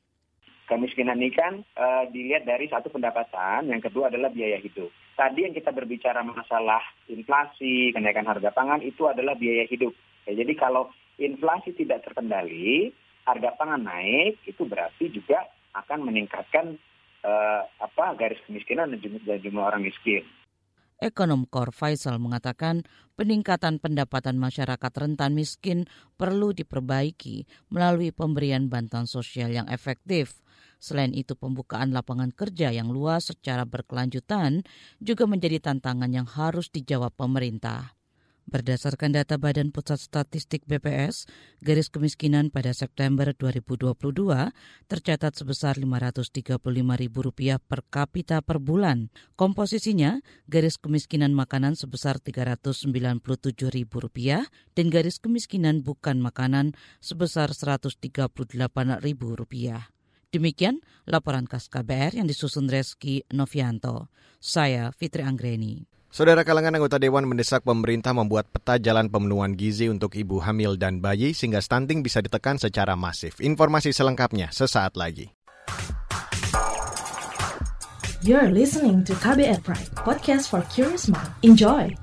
Kemiskinan 0.73 1.21
ini 1.21 1.37
kan 1.37 1.61
e, 1.61 1.87
dilihat 2.16 2.49
dari 2.49 2.64
satu 2.73 2.88
pendapatan, 2.88 3.69
yang 3.69 3.85
kedua 3.85 4.09
adalah 4.09 4.33
biaya 4.33 4.57
hidup. 4.57 4.88
Tadi 5.12 5.45
yang 5.45 5.52
kita 5.52 5.69
berbicara 5.69 6.25
masalah 6.25 6.81
inflasi, 7.12 7.92
kenaikan 7.92 8.25
harga 8.25 8.49
pangan 8.57 8.81
itu 8.81 9.04
adalah 9.04 9.37
biaya 9.37 9.69
hidup. 9.69 9.92
Ya, 10.25 10.33
jadi 10.33 10.57
kalau 10.57 10.88
inflasi 11.21 11.76
tidak 11.76 12.09
terkendali, 12.09 12.88
harga 13.28 13.52
pangan 13.61 13.85
naik, 13.85 14.40
itu 14.49 14.64
berarti 14.64 15.12
juga 15.12 15.45
akan 15.76 16.09
meningkatkan 16.09 16.81
e, 17.21 17.33
apa 17.76 18.16
garis 18.16 18.40
kemiskinan 18.49 18.97
dan 18.97 18.99
jumlah, 19.04 19.23
dan 19.28 19.45
jumlah 19.45 19.64
orang 19.69 19.85
miskin. 19.85 20.25
Ekonom 21.03 21.51
Kor 21.51 21.75
Faisal 21.75 22.23
mengatakan 22.23 22.87
peningkatan 23.19 23.83
pendapatan 23.83 24.39
masyarakat 24.39 24.93
rentan 24.95 25.35
miskin 25.35 25.91
perlu 26.15 26.55
diperbaiki 26.55 27.43
melalui 27.75 28.15
pemberian 28.15 28.71
bantuan 28.71 29.11
sosial 29.11 29.51
yang 29.51 29.67
efektif. 29.67 30.39
Selain 30.79 31.11
itu, 31.11 31.35
pembukaan 31.35 31.91
lapangan 31.91 32.31
kerja 32.31 32.71
yang 32.71 32.95
luas 32.95 33.35
secara 33.35 33.67
berkelanjutan 33.67 34.63
juga 35.03 35.27
menjadi 35.27 35.59
tantangan 35.59 36.15
yang 36.15 36.27
harus 36.31 36.71
dijawab 36.71 37.11
pemerintah. 37.19 37.99
Berdasarkan 38.43 39.15
data 39.15 39.39
Badan 39.39 39.71
Pusat 39.71 40.03
Statistik 40.03 40.67
BPS, 40.67 41.31
garis 41.63 41.87
kemiskinan 41.89 42.51
pada 42.51 42.75
September 42.75 43.31
2022 43.31 43.95
tercatat 44.91 45.39
sebesar 45.39 45.79
Rp535.000 45.79 47.63
per 47.63 47.87
kapita 47.87 48.43
per 48.43 48.59
bulan. 48.59 49.15
Komposisinya, 49.39 50.19
garis 50.51 50.83
kemiskinan 50.83 51.39
makanan 51.39 51.79
sebesar 51.79 52.19
Rp397.000 52.19 54.51
dan 54.75 54.87
garis 54.91 55.23
kemiskinan 55.23 55.87
bukan 55.87 56.19
makanan 56.19 56.75
sebesar 56.99 57.55
Rp138.000. 57.55 59.23
Demikian 60.33 60.81
laporan 61.05 61.45
khas 61.45 61.69
KBR 61.69 62.17
yang 62.17 62.25
disusun 62.25 62.65
Reski 62.65 63.21
Novianto. 63.37 64.09
Saya 64.41 64.89
Fitri 64.97 65.21
Anggreni. 65.21 65.92
Saudara 66.12 66.45
kalangan 66.45 66.76
anggota 66.76 67.00
Dewan 67.00 67.25
mendesak 67.25 67.64
pemerintah 67.64 68.12
membuat 68.12 68.45
peta 68.52 68.76
jalan 68.76 69.09
pemenuhan 69.09 69.57
gizi 69.57 69.88
untuk 69.88 70.12
ibu 70.12 70.45
hamil 70.45 70.76
dan 70.76 71.00
bayi 71.00 71.33
sehingga 71.33 71.64
stunting 71.64 72.04
bisa 72.04 72.21
ditekan 72.21 72.61
secara 72.61 72.92
masif. 72.92 73.40
Informasi 73.40 73.97
selengkapnya 73.97 74.52
sesaat 74.52 75.00
lagi. 75.00 75.33
You're 78.21 78.52
listening 78.52 79.09
to 79.09 79.16
KBR 79.16 79.64
Pride, 79.64 79.88
podcast 79.97 80.52
for 80.52 80.61
curious 80.69 81.09
mind. 81.09 81.33
Enjoy! 81.40 82.02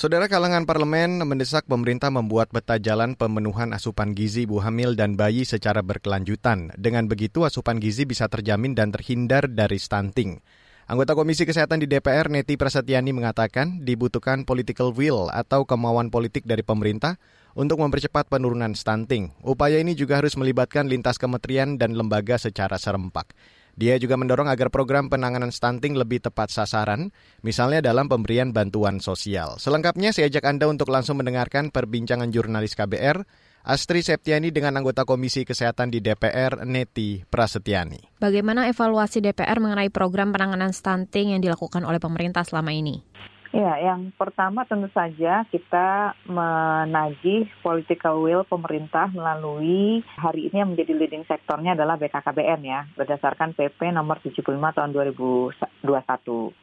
Saudara 0.00 0.32
kalangan 0.32 0.64
parlemen 0.64 1.20
mendesak 1.28 1.68
pemerintah 1.68 2.08
membuat 2.08 2.48
peta 2.48 2.80
jalan 2.80 3.12
pemenuhan 3.12 3.76
asupan 3.76 4.16
gizi 4.16 4.48
ibu 4.48 4.56
hamil 4.56 4.96
dan 4.96 5.12
bayi 5.12 5.44
secara 5.44 5.84
berkelanjutan. 5.84 6.72
Dengan 6.72 7.04
begitu 7.04 7.44
asupan 7.44 7.76
gizi 7.76 8.08
bisa 8.08 8.24
terjamin 8.24 8.72
dan 8.72 8.96
terhindar 8.96 9.44
dari 9.44 9.76
stunting. 9.76 10.40
Anggota 10.88 11.12
Komisi 11.12 11.44
Kesehatan 11.44 11.84
di 11.84 11.86
DPR 11.86 12.32
Neti 12.32 12.56
Prasetyani 12.56 13.12
mengatakan 13.12 13.84
dibutuhkan 13.84 14.48
political 14.48 14.96
will 14.96 15.28
atau 15.36 15.68
kemauan 15.68 16.08
politik 16.08 16.48
dari 16.48 16.64
pemerintah 16.64 17.20
untuk 17.52 17.84
mempercepat 17.84 18.24
penurunan 18.32 18.72
stunting. 18.72 19.36
Upaya 19.44 19.84
ini 19.84 19.92
juga 19.92 20.24
harus 20.24 20.32
melibatkan 20.32 20.88
lintas 20.88 21.20
kementerian 21.20 21.76
dan 21.76 21.92
lembaga 21.92 22.40
secara 22.40 22.80
serempak. 22.80 23.36
Dia 23.80 23.96
juga 23.96 24.20
mendorong 24.20 24.52
agar 24.52 24.68
program 24.68 25.08
penanganan 25.08 25.48
stunting 25.48 25.96
lebih 25.96 26.20
tepat 26.20 26.52
sasaran, 26.52 27.08
misalnya 27.40 27.80
dalam 27.80 28.12
pemberian 28.12 28.52
bantuan 28.52 29.00
sosial. 29.00 29.56
Selengkapnya 29.56 30.12
saya 30.12 30.28
ajak 30.28 30.44
Anda 30.44 30.68
untuk 30.68 30.92
langsung 30.92 31.16
mendengarkan 31.16 31.72
perbincangan 31.72 32.28
jurnalis 32.28 32.76
KBR, 32.76 33.24
Astri 33.64 34.04
Septiani 34.04 34.52
dengan 34.52 34.76
anggota 34.76 35.08
Komisi 35.08 35.48
Kesehatan 35.48 35.88
di 35.88 36.04
DPR, 36.04 36.68
Neti 36.68 37.24
Prasetyani. 37.24 38.20
Bagaimana 38.20 38.68
evaluasi 38.68 39.24
DPR 39.24 39.56
mengenai 39.64 39.88
program 39.88 40.36
penanganan 40.36 40.76
stunting 40.76 41.32
yang 41.32 41.40
dilakukan 41.40 41.80
oleh 41.80 41.96
pemerintah 41.96 42.44
selama 42.44 42.76
ini? 42.76 43.00
Ya, 43.50 43.74
yang 43.82 44.14
pertama 44.14 44.62
tentu 44.62 44.86
saja 44.94 45.42
kita 45.50 46.14
menagih 46.22 47.50
political 47.66 48.22
will 48.22 48.46
pemerintah 48.46 49.10
melalui 49.10 50.06
hari 50.14 50.46
ini 50.46 50.62
yang 50.62 50.70
menjadi 50.70 50.94
leading 50.94 51.26
sektornya 51.26 51.74
adalah 51.74 51.98
BKKBN 51.98 52.62
ya, 52.62 52.86
berdasarkan 52.94 53.58
PP 53.58 53.90
nomor 53.90 54.22
75 54.22 54.54
tahun 54.54 54.94
2021. 54.94 55.50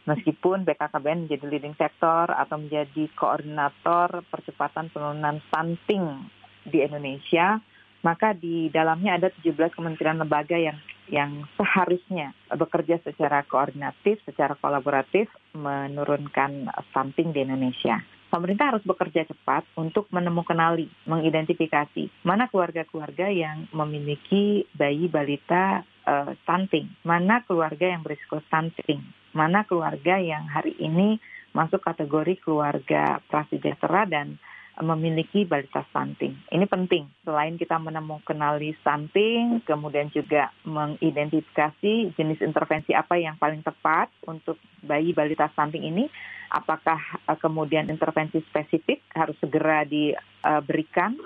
Meskipun 0.08 0.64
BKKBN 0.64 1.28
menjadi 1.28 1.46
leading 1.52 1.76
sektor 1.76 2.32
atau 2.32 2.56
menjadi 2.56 3.04
koordinator 3.20 4.24
percepatan 4.32 4.88
penurunan 4.88 5.44
stunting 5.52 6.24
di 6.64 6.88
Indonesia, 6.88 7.60
maka 8.00 8.32
di 8.32 8.72
dalamnya 8.72 9.20
ada 9.20 9.28
17 9.44 9.76
kementerian 9.76 10.24
lembaga 10.24 10.56
yang 10.56 10.80
yang 11.08 11.48
seharusnya 11.56 12.36
bekerja 12.52 13.00
secara 13.04 13.44
koordinatif, 13.48 14.20
secara 14.28 14.56
kolaboratif 14.60 15.32
menurunkan 15.56 16.72
stunting 16.92 17.32
di 17.32 17.44
Indonesia. 17.44 18.04
Pemerintah 18.28 18.76
harus 18.76 18.84
bekerja 18.84 19.24
cepat 19.24 19.64
untuk 19.80 20.12
menemukan 20.12 20.52
kenali, 20.52 20.92
mengidentifikasi 21.08 22.28
mana 22.28 22.52
keluarga-keluarga 22.52 23.32
yang 23.32 23.72
memiliki 23.72 24.68
bayi 24.76 25.08
balita 25.08 25.88
uh, 26.04 26.36
stunting, 26.44 26.92
mana 27.08 27.48
keluarga 27.48 27.88
yang 27.88 28.04
berisiko 28.04 28.44
stunting, 28.52 29.00
mana 29.32 29.64
keluarga 29.64 30.20
yang 30.20 30.44
hari 30.44 30.76
ini 30.76 31.24
masuk 31.56 31.80
kategori 31.80 32.36
keluarga 32.44 33.24
prasejahtera 33.32 34.04
dan 34.12 34.36
memiliki 34.82 35.42
balita 35.44 35.82
stunting. 35.90 36.38
Ini 36.54 36.66
penting. 36.70 37.10
Selain 37.26 37.58
kita 37.58 37.82
menemukan 37.82 38.22
kenali 38.26 38.78
stunting, 38.82 39.66
kemudian 39.66 40.14
juga 40.14 40.54
mengidentifikasi 40.68 42.14
jenis 42.14 42.40
intervensi 42.46 42.94
apa 42.94 43.18
yang 43.18 43.40
paling 43.42 43.66
tepat 43.66 44.14
untuk 44.30 44.62
bayi 44.86 45.18
balita 45.18 45.50
stunting 45.54 45.82
ini, 45.82 46.06
apakah 46.54 47.00
uh, 47.26 47.38
kemudian 47.40 47.90
intervensi 47.90 48.40
spesifik 48.46 49.02
harus 49.18 49.36
segera 49.42 49.84
diberikan 49.84 51.18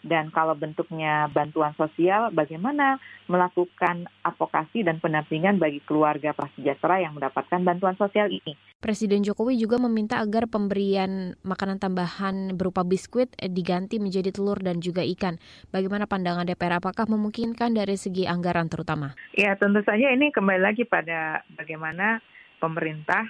dan 0.00 0.32
kalau 0.32 0.56
bentuknya 0.56 1.28
bantuan 1.28 1.76
sosial, 1.76 2.32
bagaimana 2.32 2.96
melakukan 3.28 4.08
advokasi 4.24 4.80
dan 4.80 4.96
pendampingan 4.96 5.60
bagi 5.60 5.84
keluarga 5.84 6.32
prasejahtera 6.32 7.04
yang 7.04 7.12
mendapatkan 7.20 7.60
bantuan 7.60 7.94
sosial 8.00 8.32
ini. 8.32 8.56
Presiden 8.80 9.20
Jokowi 9.20 9.60
juga 9.60 9.76
meminta 9.76 10.24
agar 10.24 10.48
pemberian 10.48 11.36
makanan 11.44 11.76
tambahan 11.76 12.56
berupa 12.56 12.80
biskuit 12.80 13.28
diganti 13.36 14.00
menjadi 14.00 14.32
telur 14.32 14.56
dan 14.56 14.80
juga 14.80 15.04
ikan. 15.04 15.36
Bagaimana 15.68 16.08
pandangan 16.08 16.48
DPR? 16.48 16.80
Apakah 16.80 17.04
memungkinkan 17.04 17.76
dari 17.76 18.00
segi 18.00 18.24
anggaran 18.24 18.72
terutama? 18.72 19.12
Ya, 19.36 19.52
tentu 19.60 19.84
saja 19.84 20.08
ini 20.08 20.32
kembali 20.32 20.64
lagi 20.64 20.88
pada 20.88 21.44
bagaimana 21.60 22.24
pemerintah 22.56 23.28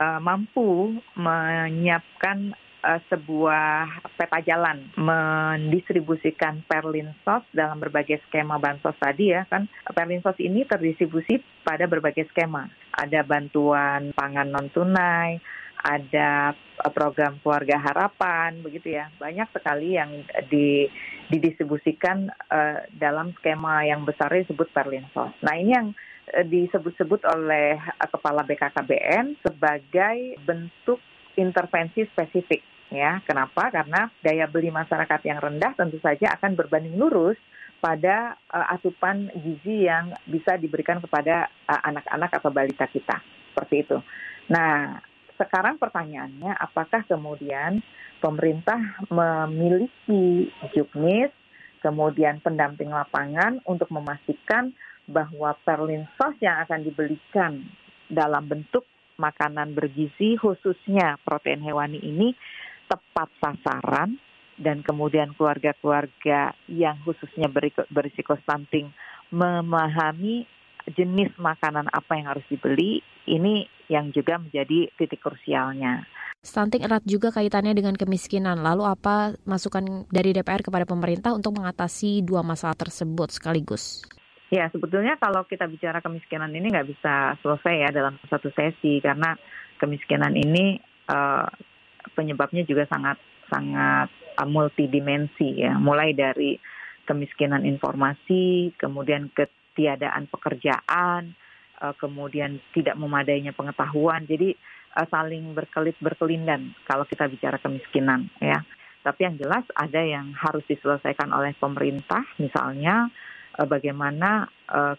uh, 0.00 0.20
mampu 0.24 0.96
menyiapkan 1.20 2.56
uh, 2.88 3.00
sebuah 3.12 4.00
peta 4.16 4.40
jalan 4.40 4.88
mendistribusikan 4.96 6.64
perlinsos 6.64 7.44
dalam 7.52 7.76
berbagai 7.76 8.24
skema 8.26 8.56
bansos 8.56 8.96
tadi 8.96 9.36
ya 9.36 9.44
kan? 9.44 9.68
Perlinsos 9.92 10.40
ini 10.40 10.64
terdistribusi 10.64 11.44
pada 11.60 11.84
berbagai 11.84 12.24
skema. 12.32 12.64
Ada 12.96 13.20
bantuan 13.28 14.16
pangan 14.16 14.48
non 14.48 14.72
tunai 14.72 15.36
ada 15.78 16.58
eh, 16.58 16.90
program 16.90 17.38
keluarga 17.38 17.78
harapan 17.78 18.58
begitu 18.64 18.98
ya. 18.98 19.12
Banyak 19.20 19.52
sekali 19.54 19.94
yang 19.94 20.26
di, 20.50 20.90
didistribusikan 21.30 22.32
uh, 22.50 22.82
dalam 22.98 23.30
skema 23.38 23.86
yang 23.86 24.02
besar 24.02 24.32
disebut 24.32 24.74
perlinsos. 24.74 25.30
Nah 25.44 25.54
ini 25.54 25.70
yang 25.70 25.88
disebut-sebut 26.28 27.24
oleh 27.24 27.80
kepala 28.04 28.44
BKKBN 28.44 29.40
sebagai 29.40 30.36
bentuk 30.44 31.00
intervensi 31.40 32.04
spesifik 32.04 32.60
ya. 32.92 33.20
Kenapa? 33.24 33.70
Karena 33.72 34.08
daya 34.20 34.48
beli 34.48 34.72
masyarakat 34.72 35.20
yang 35.24 35.38
rendah 35.38 35.72
tentu 35.76 36.00
saja 36.00 36.34
akan 36.36 36.56
berbanding 36.58 36.96
lurus 36.96 37.38
pada 37.78 38.34
uh, 38.50 38.74
asupan 38.74 39.30
gizi 39.38 39.86
yang 39.86 40.10
bisa 40.26 40.58
diberikan 40.58 40.98
kepada 40.98 41.46
eh, 41.46 41.82
anak-anak 41.86 42.30
uh, 42.34 42.36
atau 42.42 42.50
balita 42.50 42.90
kita. 42.90 43.22
Seperti 43.54 43.86
itu. 43.86 43.98
Nah, 44.50 44.98
sekarang 45.38 45.78
pertanyaannya 45.78 46.58
apakah 46.58 47.06
kemudian 47.06 47.78
pemerintah 48.18 48.98
memiliki 49.14 50.50
juknis, 50.74 51.30
kemudian 51.78 52.42
pendamping 52.42 52.90
lapangan 52.90 53.62
untuk 53.62 53.86
memastikan 53.94 54.74
bahwa 55.06 55.54
perlinsos 55.62 56.34
yang 56.42 56.58
akan 56.66 56.82
dibelikan 56.82 57.62
dalam 58.10 58.44
bentuk 58.50 58.84
makanan 59.18 59.74
bergizi 59.74 60.38
khususnya 60.38 61.18
protein 61.26 61.62
hewani 61.62 61.98
ini 61.98 62.34
tepat 62.88 63.28
sasaran 63.38 64.16
dan 64.58 64.82
kemudian 64.82 65.36
keluarga-keluarga 65.38 66.56
yang 66.66 66.98
khususnya 67.06 67.46
berisiko 67.92 68.34
stunting 68.42 68.90
memahami 69.30 70.48
jenis 70.88 71.30
makanan 71.36 71.86
apa 71.92 72.12
yang 72.18 72.26
harus 72.32 72.44
dibeli 72.48 73.04
ini 73.28 73.68
yang 73.86 74.10
juga 74.10 74.40
menjadi 74.40 74.88
titik 74.96 75.20
krusialnya. 75.20 76.04
Stunting 76.38 76.86
erat 76.86 77.02
juga 77.02 77.34
kaitannya 77.34 77.74
dengan 77.74 77.98
kemiskinan. 77.98 78.62
Lalu 78.62 78.86
apa 78.86 79.34
masukan 79.42 80.06
dari 80.08 80.30
DPR 80.30 80.62
kepada 80.62 80.86
pemerintah 80.86 81.34
untuk 81.34 81.58
mengatasi 81.58 82.22
dua 82.22 82.46
masalah 82.46 82.78
tersebut 82.78 83.34
sekaligus? 83.34 84.06
Ya, 84.48 84.70
sebetulnya 84.72 85.20
kalau 85.20 85.44
kita 85.44 85.68
bicara 85.68 86.00
kemiskinan 86.00 86.48
ini 86.56 86.72
nggak 86.72 86.88
bisa 86.88 87.36
selesai 87.44 87.74
ya 87.84 87.90
dalam 87.92 88.16
satu 88.32 88.48
sesi 88.54 88.96
karena 89.04 89.36
kemiskinan 89.76 90.32
ini 90.32 90.80
uh, 91.12 91.44
penyebabnya 92.12 92.64
juga 92.64 92.84
sangat 92.88 93.16
sangat 93.48 94.08
uh, 94.36 94.48
multidimensi 94.48 95.64
ya, 95.64 95.76
mulai 95.76 96.12
dari 96.12 96.60
kemiskinan 97.08 97.64
informasi, 97.64 98.76
kemudian 98.76 99.32
ketiadaan 99.32 100.28
pekerjaan, 100.28 101.32
uh, 101.80 101.94
kemudian 101.96 102.60
tidak 102.76 102.96
memadainya 103.00 103.56
pengetahuan. 103.56 104.28
Jadi 104.28 104.52
uh, 104.96 105.06
saling 105.08 105.56
berkelit 105.56 105.96
berkelindan 106.00 106.76
kalau 106.84 107.08
kita 107.08 107.24
bicara 107.26 107.56
kemiskinan 107.60 108.28
ya. 108.40 108.60
Tapi 108.98 109.24
yang 109.24 109.40
jelas 109.40 109.64
ada 109.72 110.04
yang 110.04 110.36
harus 110.36 110.66
diselesaikan 110.68 111.32
oleh 111.32 111.56
pemerintah 111.56 112.20
misalnya 112.36 113.08
Eh, 113.58 113.66
bagaimana 113.66 114.46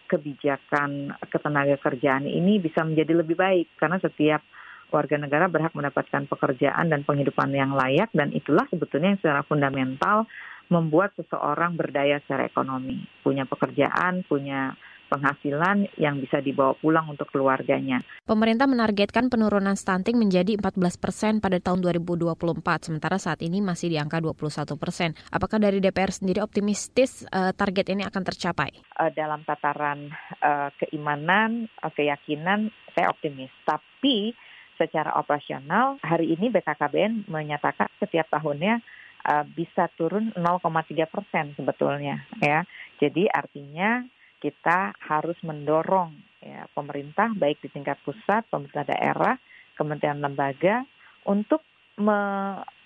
kebijakan 0.09 1.13
ketenaga 1.29 1.77
kerjaan 1.77 2.25
ini 2.25 2.57
bisa 2.57 2.81
menjadi 2.81 3.21
lebih 3.21 3.37
baik 3.37 3.77
karena 3.77 4.01
setiap 4.01 4.41
warga 4.89 5.17
negara 5.17 5.45
berhak 5.47 5.73
mendapatkan 5.73 6.25
pekerjaan 6.29 6.89
dan 6.89 7.05
penghidupan 7.05 7.53
yang 7.53 7.73
layak 7.73 8.09
dan 8.13 8.33
itulah 8.33 8.65
sebetulnya 8.69 9.15
yang 9.15 9.21
secara 9.21 9.41
fundamental 9.45 10.25
membuat 10.69 11.17
seseorang 11.17 11.73
berdaya 11.73 12.21
secara 12.23 12.45
ekonomi, 12.45 13.01
punya 13.25 13.49
pekerjaan, 13.49 14.21
punya 14.29 14.77
penghasilan 15.09 15.89
yang 15.97 16.21
bisa 16.21 16.37
dibawa 16.37 16.77
pulang 16.77 17.09
untuk 17.09 17.25
keluarganya. 17.33 18.05
Pemerintah 18.29 18.69
menargetkan 18.69 19.33
penurunan 19.33 19.73
stunting 19.73 20.21
menjadi 20.21 20.61
14 20.61 21.01
persen 21.01 21.33
pada 21.41 21.57
tahun 21.57 21.81
2024, 21.81 22.37
sementara 22.85 23.17
saat 23.17 23.41
ini 23.41 23.57
masih 23.59 23.89
di 23.89 23.97
angka 23.97 24.21
21 24.21 24.77
persen. 24.77 25.17
Apakah 25.33 25.57
dari 25.57 25.81
DPR 25.81 26.13
sendiri 26.13 26.45
optimistis 26.45 27.25
uh, 27.33 27.49
target 27.57 27.89
ini 27.89 28.05
akan 28.05 28.21
tercapai? 28.21 28.69
Uh, 28.93 29.09
dalam 29.17 29.41
tataran 29.49 30.13
uh, 30.45 30.69
keimanan, 30.77 31.65
uh, 31.81 31.89
keyakinan, 31.89 32.69
saya 32.93 33.09
optimis. 33.09 33.49
Tapi 33.65 34.37
secara 34.79 35.19
operasional, 35.19 35.99
hari 35.99 36.31
ini 36.31 36.47
BKKBN 36.47 37.27
menyatakan 37.27 37.91
setiap 37.99 38.31
tahunnya 38.31 38.79
uh, 39.27 39.43
bisa 39.43 39.91
turun 39.99 40.31
0,3 40.39 40.63
persen 41.11 41.51
sebetulnya 41.59 42.23
ya. 42.39 42.63
Jadi 43.03 43.27
artinya 43.27 44.07
kita 44.39 44.95
harus 45.03 45.35
mendorong 45.43 46.15
ya, 46.39 46.63
pemerintah 46.71 47.35
baik 47.35 47.59
di 47.59 47.67
tingkat 47.67 47.99
pusat, 48.07 48.47
pemerintah 48.47 48.87
daerah, 48.87 49.35
kementerian 49.75 50.23
lembaga 50.23 50.87
untuk 51.27 51.59
me 51.99 52.19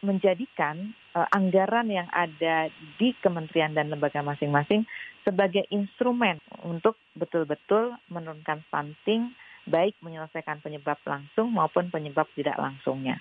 menjadikan 0.01 0.91
uh, 1.15 1.29
anggaran 1.31 1.87
yang 1.87 2.09
ada 2.09 2.67
di 2.97 3.13
kementerian 3.21 3.71
dan 3.71 3.87
lembaga 3.93 4.19
masing-masing 4.25 4.83
sebagai 5.23 5.63
instrumen 5.71 6.41
untuk 6.65 6.99
betul-betul 7.15 7.95
menurunkan 8.11 8.65
stunting 8.67 9.31
baik 9.67 9.99
menyelesaikan 10.03 10.59
penyebab 10.59 10.99
langsung 11.07 11.51
maupun 11.51 11.87
penyebab 11.89 12.27
tidak 12.35 12.59
langsungnya. 12.59 13.19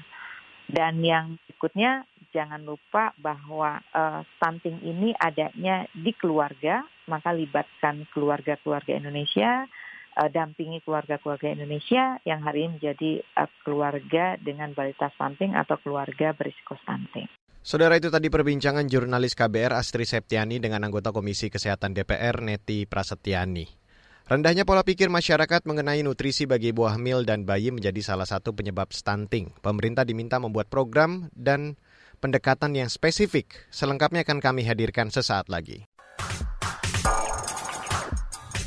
Dan 0.73 1.03
yang 1.05 1.37
berikutnya 1.45 2.09
jangan 2.33 2.65
lupa 2.65 3.13
bahwa 3.21 3.83
uh, 3.93 4.25
stunting 4.39 4.81
ini 4.81 5.13
adanya 5.21 5.85
di 5.93 6.17
keluarga, 6.17 6.87
maka 7.11 7.35
libatkan 7.35 8.09
keluarga-keluarga 8.15 8.97
Indonesia, 8.97 9.69
uh, 10.17 10.31
dampingi 10.33 10.81
keluarga-keluarga 10.81 11.53
Indonesia 11.53 12.17
yang 12.25 12.41
hari 12.41 12.65
ini 12.65 12.81
menjadi 12.81 13.21
uh, 13.37 13.51
keluarga 13.67 14.41
dengan 14.41 14.73
balita 14.73 15.13
stunting 15.13 15.53
atau 15.53 15.77
keluarga 15.83 16.33
berisiko 16.33 16.79
stunting. 16.81 17.29
Saudara 17.63 17.95
itu 17.95 18.11
tadi 18.11 18.27
perbincangan 18.27 18.91
jurnalis 18.91 19.39
KBR 19.39 19.79
Astri 19.79 20.03
Septiani 20.03 20.59
dengan 20.59 20.83
anggota 20.83 21.15
Komisi 21.15 21.47
Kesehatan 21.47 21.95
DPR 21.95 22.43
Neti 22.43 22.91
Prasetyani. 22.91 23.82
Rendahnya 24.23 24.63
pola 24.63 24.87
pikir 24.87 25.11
masyarakat 25.11 25.67
mengenai 25.67 26.07
nutrisi 26.07 26.47
bagi 26.47 26.71
ibu 26.71 26.87
hamil 26.87 27.27
dan 27.27 27.43
bayi 27.43 27.75
menjadi 27.75 27.99
salah 28.01 28.27
satu 28.27 28.55
penyebab 28.55 28.95
stunting. 28.95 29.51
Pemerintah 29.59 30.07
diminta 30.07 30.39
membuat 30.39 30.71
program 30.71 31.27
dan 31.35 31.75
pendekatan 32.23 32.79
yang 32.79 32.87
spesifik. 32.87 33.67
Selengkapnya 33.75 34.23
akan 34.23 34.39
kami 34.39 34.63
hadirkan 34.63 35.11
sesaat 35.11 35.51
lagi. 35.51 35.91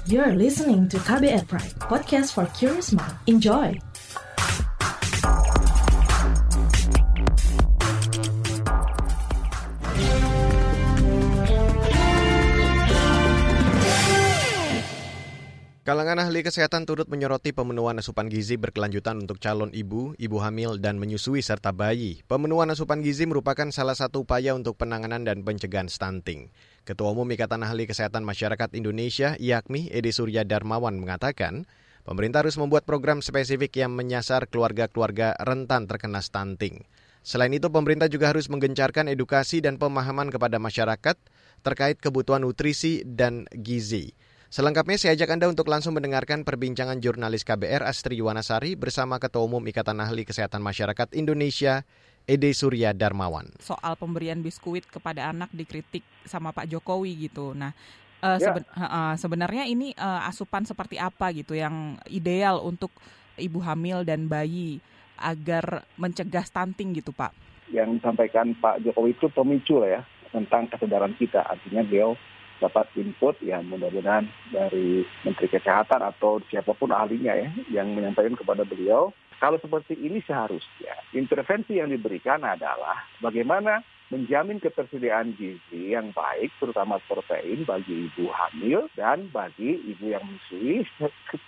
You're 0.06 0.38
listening 0.38 0.86
to 0.94 1.02
KBR 1.02 1.50
Pride, 1.50 1.74
podcast 1.82 2.36
for 2.36 2.46
curious 2.54 2.94
mind. 2.94 3.18
Enjoy! 3.26 3.74
Kalangan 15.86 16.18
ahli 16.18 16.42
kesehatan 16.42 16.90
turut 16.90 17.06
menyoroti 17.14 17.54
pemenuhan 17.54 18.02
asupan 18.02 18.26
gizi 18.26 18.58
berkelanjutan 18.58 19.22
untuk 19.22 19.38
calon 19.38 19.70
ibu, 19.70 20.18
ibu 20.18 20.38
hamil, 20.42 20.82
dan 20.82 20.98
menyusui 20.98 21.46
serta 21.46 21.70
bayi. 21.70 22.26
Pemenuhan 22.26 22.74
asupan 22.74 23.06
gizi 23.06 23.30
merupakan 23.30 23.70
salah 23.70 23.94
satu 23.94 24.26
upaya 24.26 24.58
untuk 24.58 24.82
penanganan 24.82 25.22
dan 25.22 25.46
pencegahan 25.46 25.86
stunting. 25.86 26.50
Ketua 26.90 27.14
Umum 27.14 27.30
Ikatan 27.30 27.62
Ahli 27.62 27.86
Kesehatan 27.86 28.26
Masyarakat 28.26 28.74
Indonesia, 28.74 29.38
IAKMI, 29.38 29.94
Edi 29.94 30.10
Surya 30.10 30.42
Darmawan 30.42 30.98
mengatakan, 30.98 31.70
pemerintah 32.02 32.42
harus 32.42 32.58
membuat 32.58 32.90
program 32.90 33.22
spesifik 33.22 33.78
yang 33.78 33.94
menyasar 33.94 34.50
keluarga-keluarga 34.50 35.38
rentan 35.38 35.86
terkena 35.86 36.26
stunting. 36.26 36.82
Selain 37.22 37.54
itu, 37.54 37.70
pemerintah 37.70 38.10
juga 38.10 38.34
harus 38.34 38.50
menggencarkan 38.50 39.06
edukasi 39.06 39.62
dan 39.62 39.78
pemahaman 39.78 40.34
kepada 40.34 40.58
masyarakat 40.58 41.14
terkait 41.62 42.02
kebutuhan 42.02 42.42
nutrisi 42.42 43.06
dan 43.06 43.46
gizi. 43.54 44.18
Selengkapnya 44.56 44.96
saya 44.96 45.20
ajak 45.20 45.36
Anda 45.36 45.52
untuk 45.52 45.68
langsung 45.68 46.00
mendengarkan 46.00 46.48
perbincangan 46.48 47.04
jurnalis 47.04 47.44
KBR 47.44 47.84
Astri 47.84 48.24
Yuwanasari 48.24 48.80
bersama 48.80 49.20
Ketua 49.20 49.44
Umum 49.44 49.60
Ikatan 49.68 50.00
Ahli 50.00 50.24
Kesehatan 50.24 50.64
Masyarakat 50.64 51.12
Indonesia, 51.12 51.84
Ede 52.24 52.56
Surya 52.56 52.96
Darmawan. 52.96 53.52
Soal 53.60 54.00
pemberian 54.00 54.40
biskuit 54.40 54.88
kepada 54.88 55.28
anak 55.28 55.52
dikritik 55.52 56.08
sama 56.24 56.56
Pak 56.56 56.72
Jokowi 56.72 57.28
gitu. 57.28 57.52
Nah, 57.52 57.76
uh, 58.24 58.40
ya. 58.40 58.48
seben 58.48 58.64
uh, 58.80 59.20
sebenarnya 59.20 59.68
ini 59.68 59.92
uh, 60.00 60.24
asupan 60.24 60.64
seperti 60.64 61.04
apa 61.04 61.36
gitu 61.36 61.52
yang 61.52 62.00
ideal 62.08 62.64
untuk 62.64 62.96
ibu 63.36 63.60
hamil 63.60 64.08
dan 64.08 64.32
bayi 64.32 64.80
agar 65.20 65.84
mencegah 66.00 66.48
stunting 66.48 66.96
gitu, 66.96 67.12
Pak? 67.12 67.36
Yang 67.76 68.00
disampaikan 68.00 68.56
Pak 68.56 68.88
Jokowi 68.88 69.20
itu 69.20 69.28
pemicu 69.36 69.84
lah 69.84 70.00
ya 70.00 70.02
tentang 70.32 70.72
kesadaran 70.72 71.12
kita. 71.20 71.44
Artinya 71.44 71.84
beliau 71.84 72.16
dapat 72.66 72.90
input 72.98 73.38
ya 73.46 73.62
mudah-mudahan 73.62 74.26
dari 74.50 75.06
Menteri 75.22 75.48
Kesehatan 75.54 76.02
atau 76.02 76.42
siapa 76.50 76.74
pun 76.74 76.90
ahlinya 76.90 77.38
ya 77.38 77.50
yang 77.70 77.94
menyampaikan 77.94 78.34
kepada 78.34 78.66
beliau 78.66 79.14
kalau 79.38 79.62
seperti 79.62 79.94
ini 80.02 80.24
seharusnya 80.26 80.98
intervensi 81.14 81.78
yang 81.78 81.94
diberikan 81.94 82.42
adalah 82.42 83.06
bagaimana 83.22 83.86
menjamin 84.14 84.62
ketersediaan 84.62 85.34
gizi 85.34 85.94
yang 85.94 86.14
baik 86.14 86.54
terutama 86.62 87.02
protein 87.10 87.66
bagi 87.66 88.10
ibu 88.10 88.30
hamil 88.30 88.86
dan 88.94 89.30
bagi 89.34 89.82
ibu 89.82 90.14
yang 90.14 90.22
menyusui 90.26 90.86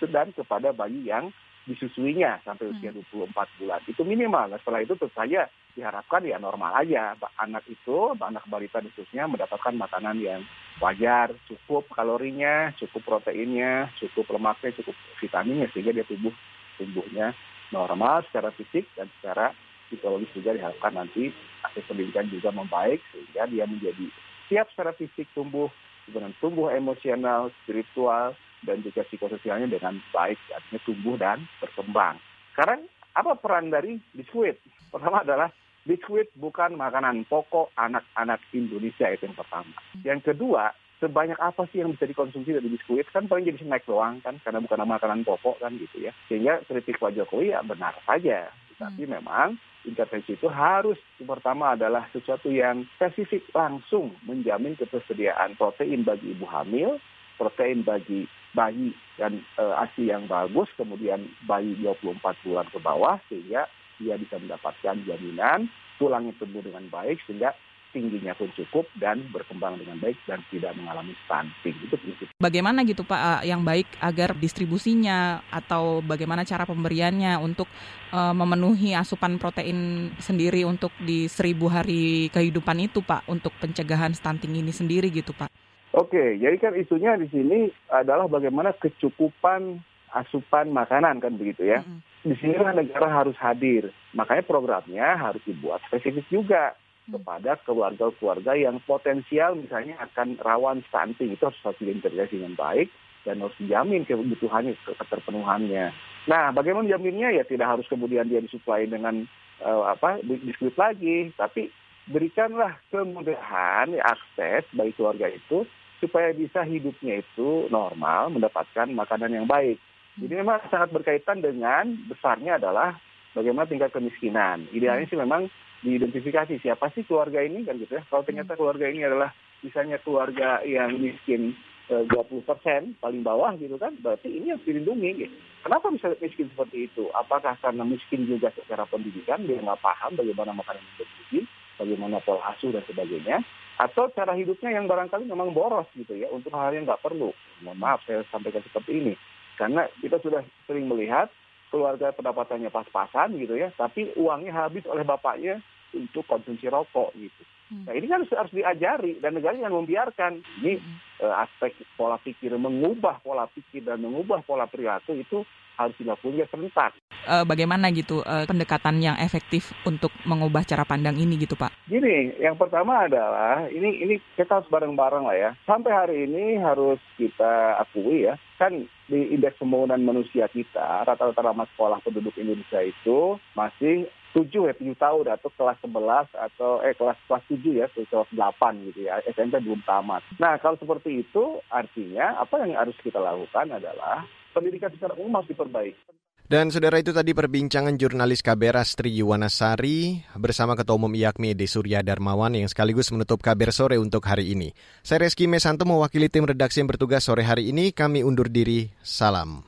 dan 0.09 0.33
kepada 0.33 0.73
bayi 0.73 1.05
yang 1.05 1.29
disusuinya 1.67 2.39
sampai 2.47 2.71
usia 2.71 2.95
24 2.95 3.27
hmm. 3.27 3.55
bulan. 3.59 3.79
Itu 3.83 4.01
minimal. 4.07 4.55
Nah, 4.55 4.57
setelah 4.63 4.81
itu 4.81 4.95
tentu 4.95 5.11
saja 5.11 5.51
diharapkan 5.75 6.23
ya 6.23 6.39
normal 6.39 6.73
aja. 6.79 7.13
Anak 7.43 7.67
itu, 7.67 8.15
anak 8.17 8.47
balita 8.47 8.79
khususnya 8.79 9.27
mendapatkan 9.27 9.75
makanan 9.75 10.17
yang 10.23 10.41
wajar, 10.79 11.35
cukup 11.45 11.85
kalorinya, 11.91 12.71
cukup 12.79 13.03
proteinnya, 13.03 13.91
cukup 13.99 14.25
lemaknya, 14.31 14.71
cukup 14.79 14.95
vitaminnya 15.19 15.67
sehingga 15.75 15.91
dia 15.93 16.07
tumbuh 16.07 16.33
tumbuhnya 16.79 17.35
normal 17.73 18.23
secara 18.29 18.53
fisik 18.55 18.87
dan 18.95 19.11
secara 19.19 19.51
psikologis 19.89 20.31
juga 20.31 20.55
diharapkan 20.55 20.93
nanti 20.95 21.33
akses 21.65 21.83
pendidikan 21.89 22.29
juga 22.29 22.53
membaik 22.53 23.01
sehingga 23.11 23.49
dia 23.49 23.65
menjadi 23.67 24.07
siap 24.47 24.71
secara 24.71 24.95
fisik 24.95 25.27
tumbuh, 25.35 25.67
kemudian 26.07 26.31
tumbuh 26.39 26.71
emosional, 26.71 27.51
spiritual, 27.63 28.37
dan 28.65 28.81
juga 28.81 29.05
psikososialnya 29.05 29.69
dengan 29.69 30.01
baik, 30.09 30.39
artinya 30.49 30.79
tumbuh 30.85 31.15
dan 31.19 31.45
berkembang. 31.61 32.17
Sekarang 32.53 32.85
apa 33.13 33.37
peran 33.37 33.69
dari 33.69 34.01
biskuit? 34.13 34.57
Pertama 34.89 35.21
adalah 35.21 35.49
biskuit 35.85 36.29
bukan 36.37 36.77
makanan 36.77 37.25
pokok 37.29 37.73
anak-anak 37.77 38.41
Indonesia 38.53 39.07
itu 39.13 39.29
yang 39.29 39.37
pertama. 39.37 39.73
Yang 40.03 40.21
kedua, 40.33 40.73
sebanyak 40.99 41.37
apa 41.37 41.69
sih 41.69 41.81
yang 41.81 41.93
bisa 41.93 42.09
dikonsumsi 42.09 42.57
dari 42.57 42.69
biskuit 42.69 43.05
kan 43.13 43.29
paling 43.29 43.45
jadi 43.45 43.61
snack 43.61 43.85
doang 43.85 44.17
kan 44.25 44.41
karena 44.41 44.59
bukan 44.61 44.85
makanan 44.85 45.21
pokok 45.21 45.61
kan 45.61 45.77
gitu 45.77 46.09
ya 46.09 46.11
sehingga 46.25 46.65
kritik 46.65 46.97
Pak 46.97 47.13
Jokowi 47.13 47.53
ya 47.53 47.61
benar 47.61 47.93
saja 48.01 48.49
tapi 48.81 49.05
hmm. 49.05 49.13
memang 49.21 49.57
intervensi 49.85 50.33
itu 50.33 50.49
harus 50.49 50.97
pertama 51.21 51.77
adalah 51.77 52.09
sesuatu 52.09 52.49
yang 52.49 52.85
spesifik 52.97 53.45
langsung 53.53 54.17
menjamin 54.25 54.73
ketersediaan 54.73 55.53
protein 55.55 56.01
bagi 56.01 56.33
ibu 56.33 56.45
hamil 56.49 56.97
protein 57.37 57.85
bagi 57.85 58.25
bayi 58.57 58.89
dan 59.21 59.45
e, 59.53 59.63
ASI 59.85 60.09
yang 60.09 60.25
bagus, 60.25 60.65
kemudian 60.73 61.29
bayi 61.45 61.77
24 61.77 62.17
bulan 62.41 62.65
ke 62.73 62.79
bawah 62.81 63.21
sehingga 63.29 63.69
dia 64.01 64.17
bisa 64.17 64.41
mendapatkan 64.41 64.97
jaminan 65.05 65.69
tulangnya 66.01 66.33
tumbuh 66.41 66.65
dengan 66.65 66.89
baik 66.89 67.21
sehingga 67.29 67.53
tingginya 67.95 68.35
pun 68.37 68.51
cukup 68.53 68.85
dan 68.99 69.25
berkembang 69.33 69.79
dengan 69.79 69.97
baik 69.97 70.17
dan 70.29 70.43
tidak 70.53 70.75
mengalami 70.77 71.17
stunting. 71.25 71.75
Itu 71.87 71.95
prinsip. 71.97 72.27
Bagaimana 72.37 72.85
gitu 72.85 73.01
Pak 73.01 73.41
yang 73.47 73.65
baik 73.65 73.87
agar 73.97 74.37
distribusinya 74.37 75.41
atau 75.49 76.05
bagaimana 76.05 76.45
cara 76.45 76.67
pemberiannya 76.67 77.39
untuk 77.41 77.65
uh, 78.13 78.35
memenuhi 78.35 78.93
asupan 78.93 79.41
protein 79.41 80.11
sendiri 80.21 80.61
untuk 80.67 80.93
di 81.01 81.25
seribu 81.25 81.71
hari 81.71 82.29
kehidupan 82.29 82.77
itu 82.85 83.01
Pak 83.01 83.25
untuk 83.25 83.55
pencegahan 83.57 84.13
stunting 84.13 84.61
ini 84.61 84.69
sendiri 84.69 85.09
gitu 85.09 85.33
Pak? 85.33 85.66
Oke, 85.97 86.37
jadi 86.37 86.53
kan 86.61 86.77
isunya 86.77 87.17
di 87.17 87.25
sini 87.33 87.73
adalah 87.89 88.29
bagaimana 88.29 88.69
kecukupan 88.77 89.81
asupan 90.13 90.69
makanan 90.69 91.17
kan 91.17 91.33
begitu 91.41 91.65
ya. 91.73 91.81
Mm 91.81 91.89
-hmm. 91.89 91.99
Di 92.27 92.35
sinilah 92.37 92.71
negara 92.77 93.07
harus 93.09 93.33
hadir. 93.41 93.89
Makanya 94.13 94.45
programnya 94.45 95.17
harus 95.17 95.41
dibuat 95.41 95.81
spesifik 95.89 96.29
juga 96.29 96.77
mm. 97.09 97.17
kepada 97.17 97.57
keluarga-keluarga 97.65 98.53
yang 98.53 98.77
potensial 98.85 99.57
misalnya 99.57 99.97
akan 100.05 100.37
rawan 100.37 100.85
stunting 100.85 101.33
itu 101.33 101.41
harus 101.41 101.57
harus 101.65 101.81
diintegrasi 101.81 102.37
dengan 102.37 102.53
baik 102.53 102.93
dan 103.25 103.41
harus 103.41 103.57
dijamin 103.57 104.05
kebutuhannya 104.05 104.77
keterpenuhannya. 104.85 105.91
Nah, 106.29 106.53
bagaimana 106.53 106.87
jaminnya 106.87 107.33
ya 107.33 107.43
tidak 107.43 107.73
harus 107.73 107.89
kemudian 107.89 108.29
dia 108.29 108.39
disuplai 108.39 108.85
dengan 108.85 109.25
uh, 109.65 109.91
apa 109.91 110.21
biskuit 110.23 110.77
lagi, 110.77 111.33
tapi 111.35 111.73
berikanlah 112.07 112.79
kemudahan 112.87 113.91
akses 113.99 114.63
bagi 114.71 114.95
keluarga 114.95 115.27
itu 115.27 115.67
supaya 115.97 116.33
bisa 116.33 116.61
hidupnya 116.61 117.21
itu 117.25 117.69
normal, 117.73 118.33
mendapatkan 118.33 118.87
makanan 118.93 119.33
yang 119.33 119.47
baik. 119.49 119.81
Jadi 120.17 120.33
memang 120.33 120.61
sangat 120.69 120.89
berkaitan 120.93 121.41
dengan 121.41 121.93
besarnya 122.09 122.57
adalah 122.57 122.97
bagaimana 123.37 123.69
tingkat 123.69 123.93
kemiskinan. 123.93 124.65
Idealnya 124.73 125.05
sih 125.09 125.17
memang 125.17 125.49
diidentifikasi 125.85 126.57
siapa 126.57 126.89
sih 126.97 127.05
keluarga 127.05 127.41
ini 127.45 127.61
kan 127.65 127.77
gitu 127.77 128.01
ya. 128.01 128.03
Kalau 128.09 128.25
ternyata 128.25 128.57
keluarga 128.57 128.89
ini 128.89 129.05
adalah 129.05 129.29
misalnya 129.61 130.01
keluarga 130.01 130.65
yang 130.65 130.97
miskin 130.97 131.53
20 131.87 132.09
eh, 132.09 132.43
persen 132.43 132.81
paling 132.99 133.21
bawah 133.21 133.53
gitu 133.61 133.77
kan, 133.77 133.93
berarti 134.01 134.27
ini 134.27 134.51
harus 134.51 134.65
dilindungi. 134.65 135.09
Gitu. 135.21 135.35
Kenapa 135.61 135.93
bisa 135.93 136.11
miskin 136.17 136.49
seperti 136.49 136.89
itu? 136.89 137.07
Apakah 137.13 137.55
karena 137.61 137.85
miskin 137.85 138.25
juga 138.25 138.49
secara 138.57 138.89
pendidikan, 138.89 139.45
dia 139.45 139.61
nggak 139.61 139.79
paham 139.79 140.17
bagaimana 140.17 140.51
makanan 140.51 140.81
yang 140.81 141.45
bagaimana 141.77 142.17
pola 142.25 142.41
asuh 142.51 142.73
dan 142.73 142.83
sebagainya, 142.89 143.39
atau 143.77 144.09
cara 144.13 144.33
hidupnya 144.33 144.73
yang 144.73 144.89
barangkali 144.89 145.29
memang 145.29 145.53
boros 145.53 145.85
gitu 145.93 146.17
ya 146.17 146.27
untuk 146.33 146.49
hal 146.53 146.73
yang 146.73 146.89
nggak 146.89 147.01
perlu. 147.01 147.29
Mohon 147.61 147.77
maaf 147.77 148.01
saya 148.09 148.25
sampaikan 148.33 148.65
seperti 148.65 148.91
ini 148.97 149.13
karena 149.57 149.85
kita 150.01 150.17
sudah 150.21 150.41
sering 150.65 150.89
melihat 150.89 151.29
keluarga 151.69 152.13
pendapatannya 152.15 152.71
pas-pasan 152.71 153.35
gitu 153.37 153.59
ya, 153.59 153.69
tapi 153.75 154.13
uangnya 154.15 154.55
habis 154.55 154.87
oleh 154.87 155.03
bapaknya 155.03 155.59
untuk 155.91 156.23
konsumsi 156.25 156.67
rokok 156.71 157.11
gitu. 157.15 157.43
Hmm. 157.67 157.83
Nah 157.83 157.93
ini 157.99 158.07
kan 158.07 158.23
harus, 158.23 158.53
diajari 158.55 159.19
dan 159.19 159.35
negara 159.35 159.59
yang 159.59 159.75
membiarkan 159.75 160.39
ini 160.63 160.79
hmm. 160.79 161.27
uh, 161.27 161.43
aspek 161.43 161.75
pola 161.99 162.15
pikir 162.21 162.55
mengubah 162.55 163.19
pola 163.19 163.43
pikir 163.51 163.83
dan 163.83 163.99
mengubah 163.99 164.39
pola 164.47 164.69
perilaku 164.71 165.19
itu 165.19 165.43
harus 165.77 165.95
dilakukan 166.01 166.49
serentak. 166.49 166.91
Uh, 167.27 167.45
bagaimana 167.45 167.93
gitu 167.93 168.25
uh, 168.25 168.43
pendekatan 168.49 168.99
yang 168.99 169.15
efektif 169.21 169.71
untuk 169.85 170.09
mengubah 170.25 170.65
cara 170.65 170.83
pandang 170.83 171.15
ini 171.15 171.37
gitu 171.37 171.53
Pak? 171.53 171.71
Gini, 171.85 172.33
yang 172.41 172.57
pertama 172.57 173.05
adalah 173.05 173.69
ini 173.69 174.03
ini 174.03 174.15
kita 174.35 174.59
harus 174.59 174.69
bareng-bareng 174.73 175.23
lah 175.23 175.37
ya. 175.37 175.51
Sampai 175.63 175.93
hari 175.93 176.25
ini 176.25 176.57
harus 176.57 176.97
kita 177.15 177.77
akui 177.79 178.25
ya, 178.25 178.35
kan 178.57 178.73
di 179.07 179.19
indeks 179.31 179.61
pembangunan 179.61 180.03
manusia 180.03 180.51
kita 180.51 181.07
rata-rata 181.07 181.39
ramah 181.39 181.67
sekolah 181.71 182.03
penduduk 182.03 182.35
Indonesia 182.35 182.83
itu 182.83 183.39
masih 183.55 184.11
tujuh 184.35 184.69
ya 184.69 184.73
tujuh 184.75 184.97
tahun 184.99 185.25
atau 185.33 185.49
kelas 185.55 185.79
11 185.81 186.29
atau 186.35 186.71
eh 186.83 186.93
kelas 186.93 187.17
kelas 187.25 187.43
tujuh 187.47 187.73
ya 187.81 187.87
kelas 187.89 188.29
delapan 188.29 188.73
gitu 188.91 189.07
ya 189.07 189.17
SMP 189.25 189.63
belum 189.63 189.81
tamat. 189.87 190.21
Nah 190.37 190.59
kalau 190.59 190.75
seperti 190.77 191.23
itu 191.23 191.57
artinya 191.71 192.37
apa 192.37 192.61
yang 192.61 192.77
harus 192.77 192.93
kita 193.01 193.17
lakukan 193.17 193.71
adalah 193.71 194.27
pendidikan 194.57 194.89
secara 194.89 195.13
umum 195.21 195.37
harus 195.37 195.53
diperbaiki. 195.53 196.01
Dan 196.47 196.71
saudara 196.71 196.95
itu 196.95 197.11
tadi 197.11 197.35
perbincangan 197.35 197.99
jurnalis 197.99 198.39
KBR 198.39 198.79
Astri 198.79 199.11
Yuwanasari 199.19 200.23
bersama 200.39 200.79
Ketua 200.79 200.95
Umum 200.95 201.11
IAKMI 201.11 201.51
Ede 201.51 201.67
Surya 201.67 201.99
Darmawan 201.99 202.55
yang 202.55 202.71
sekaligus 202.71 203.11
menutup 203.11 203.43
KBR 203.43 203.75
sore 203.75 203.99
untuk 203.99 204.23
hari 204.23 204.55
ini. 204.55 204.71
Saya 205.03 205.27
Reski 205.27 205.43
Mesanto 205.43 205.83
mewakili 205.83 206.31
tim 206.31 206.47
redaksi 206.47 206.79
yang 206.79 206.87
bertugas 206.87 207.27
sore 207.27 207.43
hari 207.43 207.75
ini. 207.75 207.91
Kami 207.91 208.23
undur 208.23 208.47
diri. 208.47 208.87
Salam. 209.03 209.67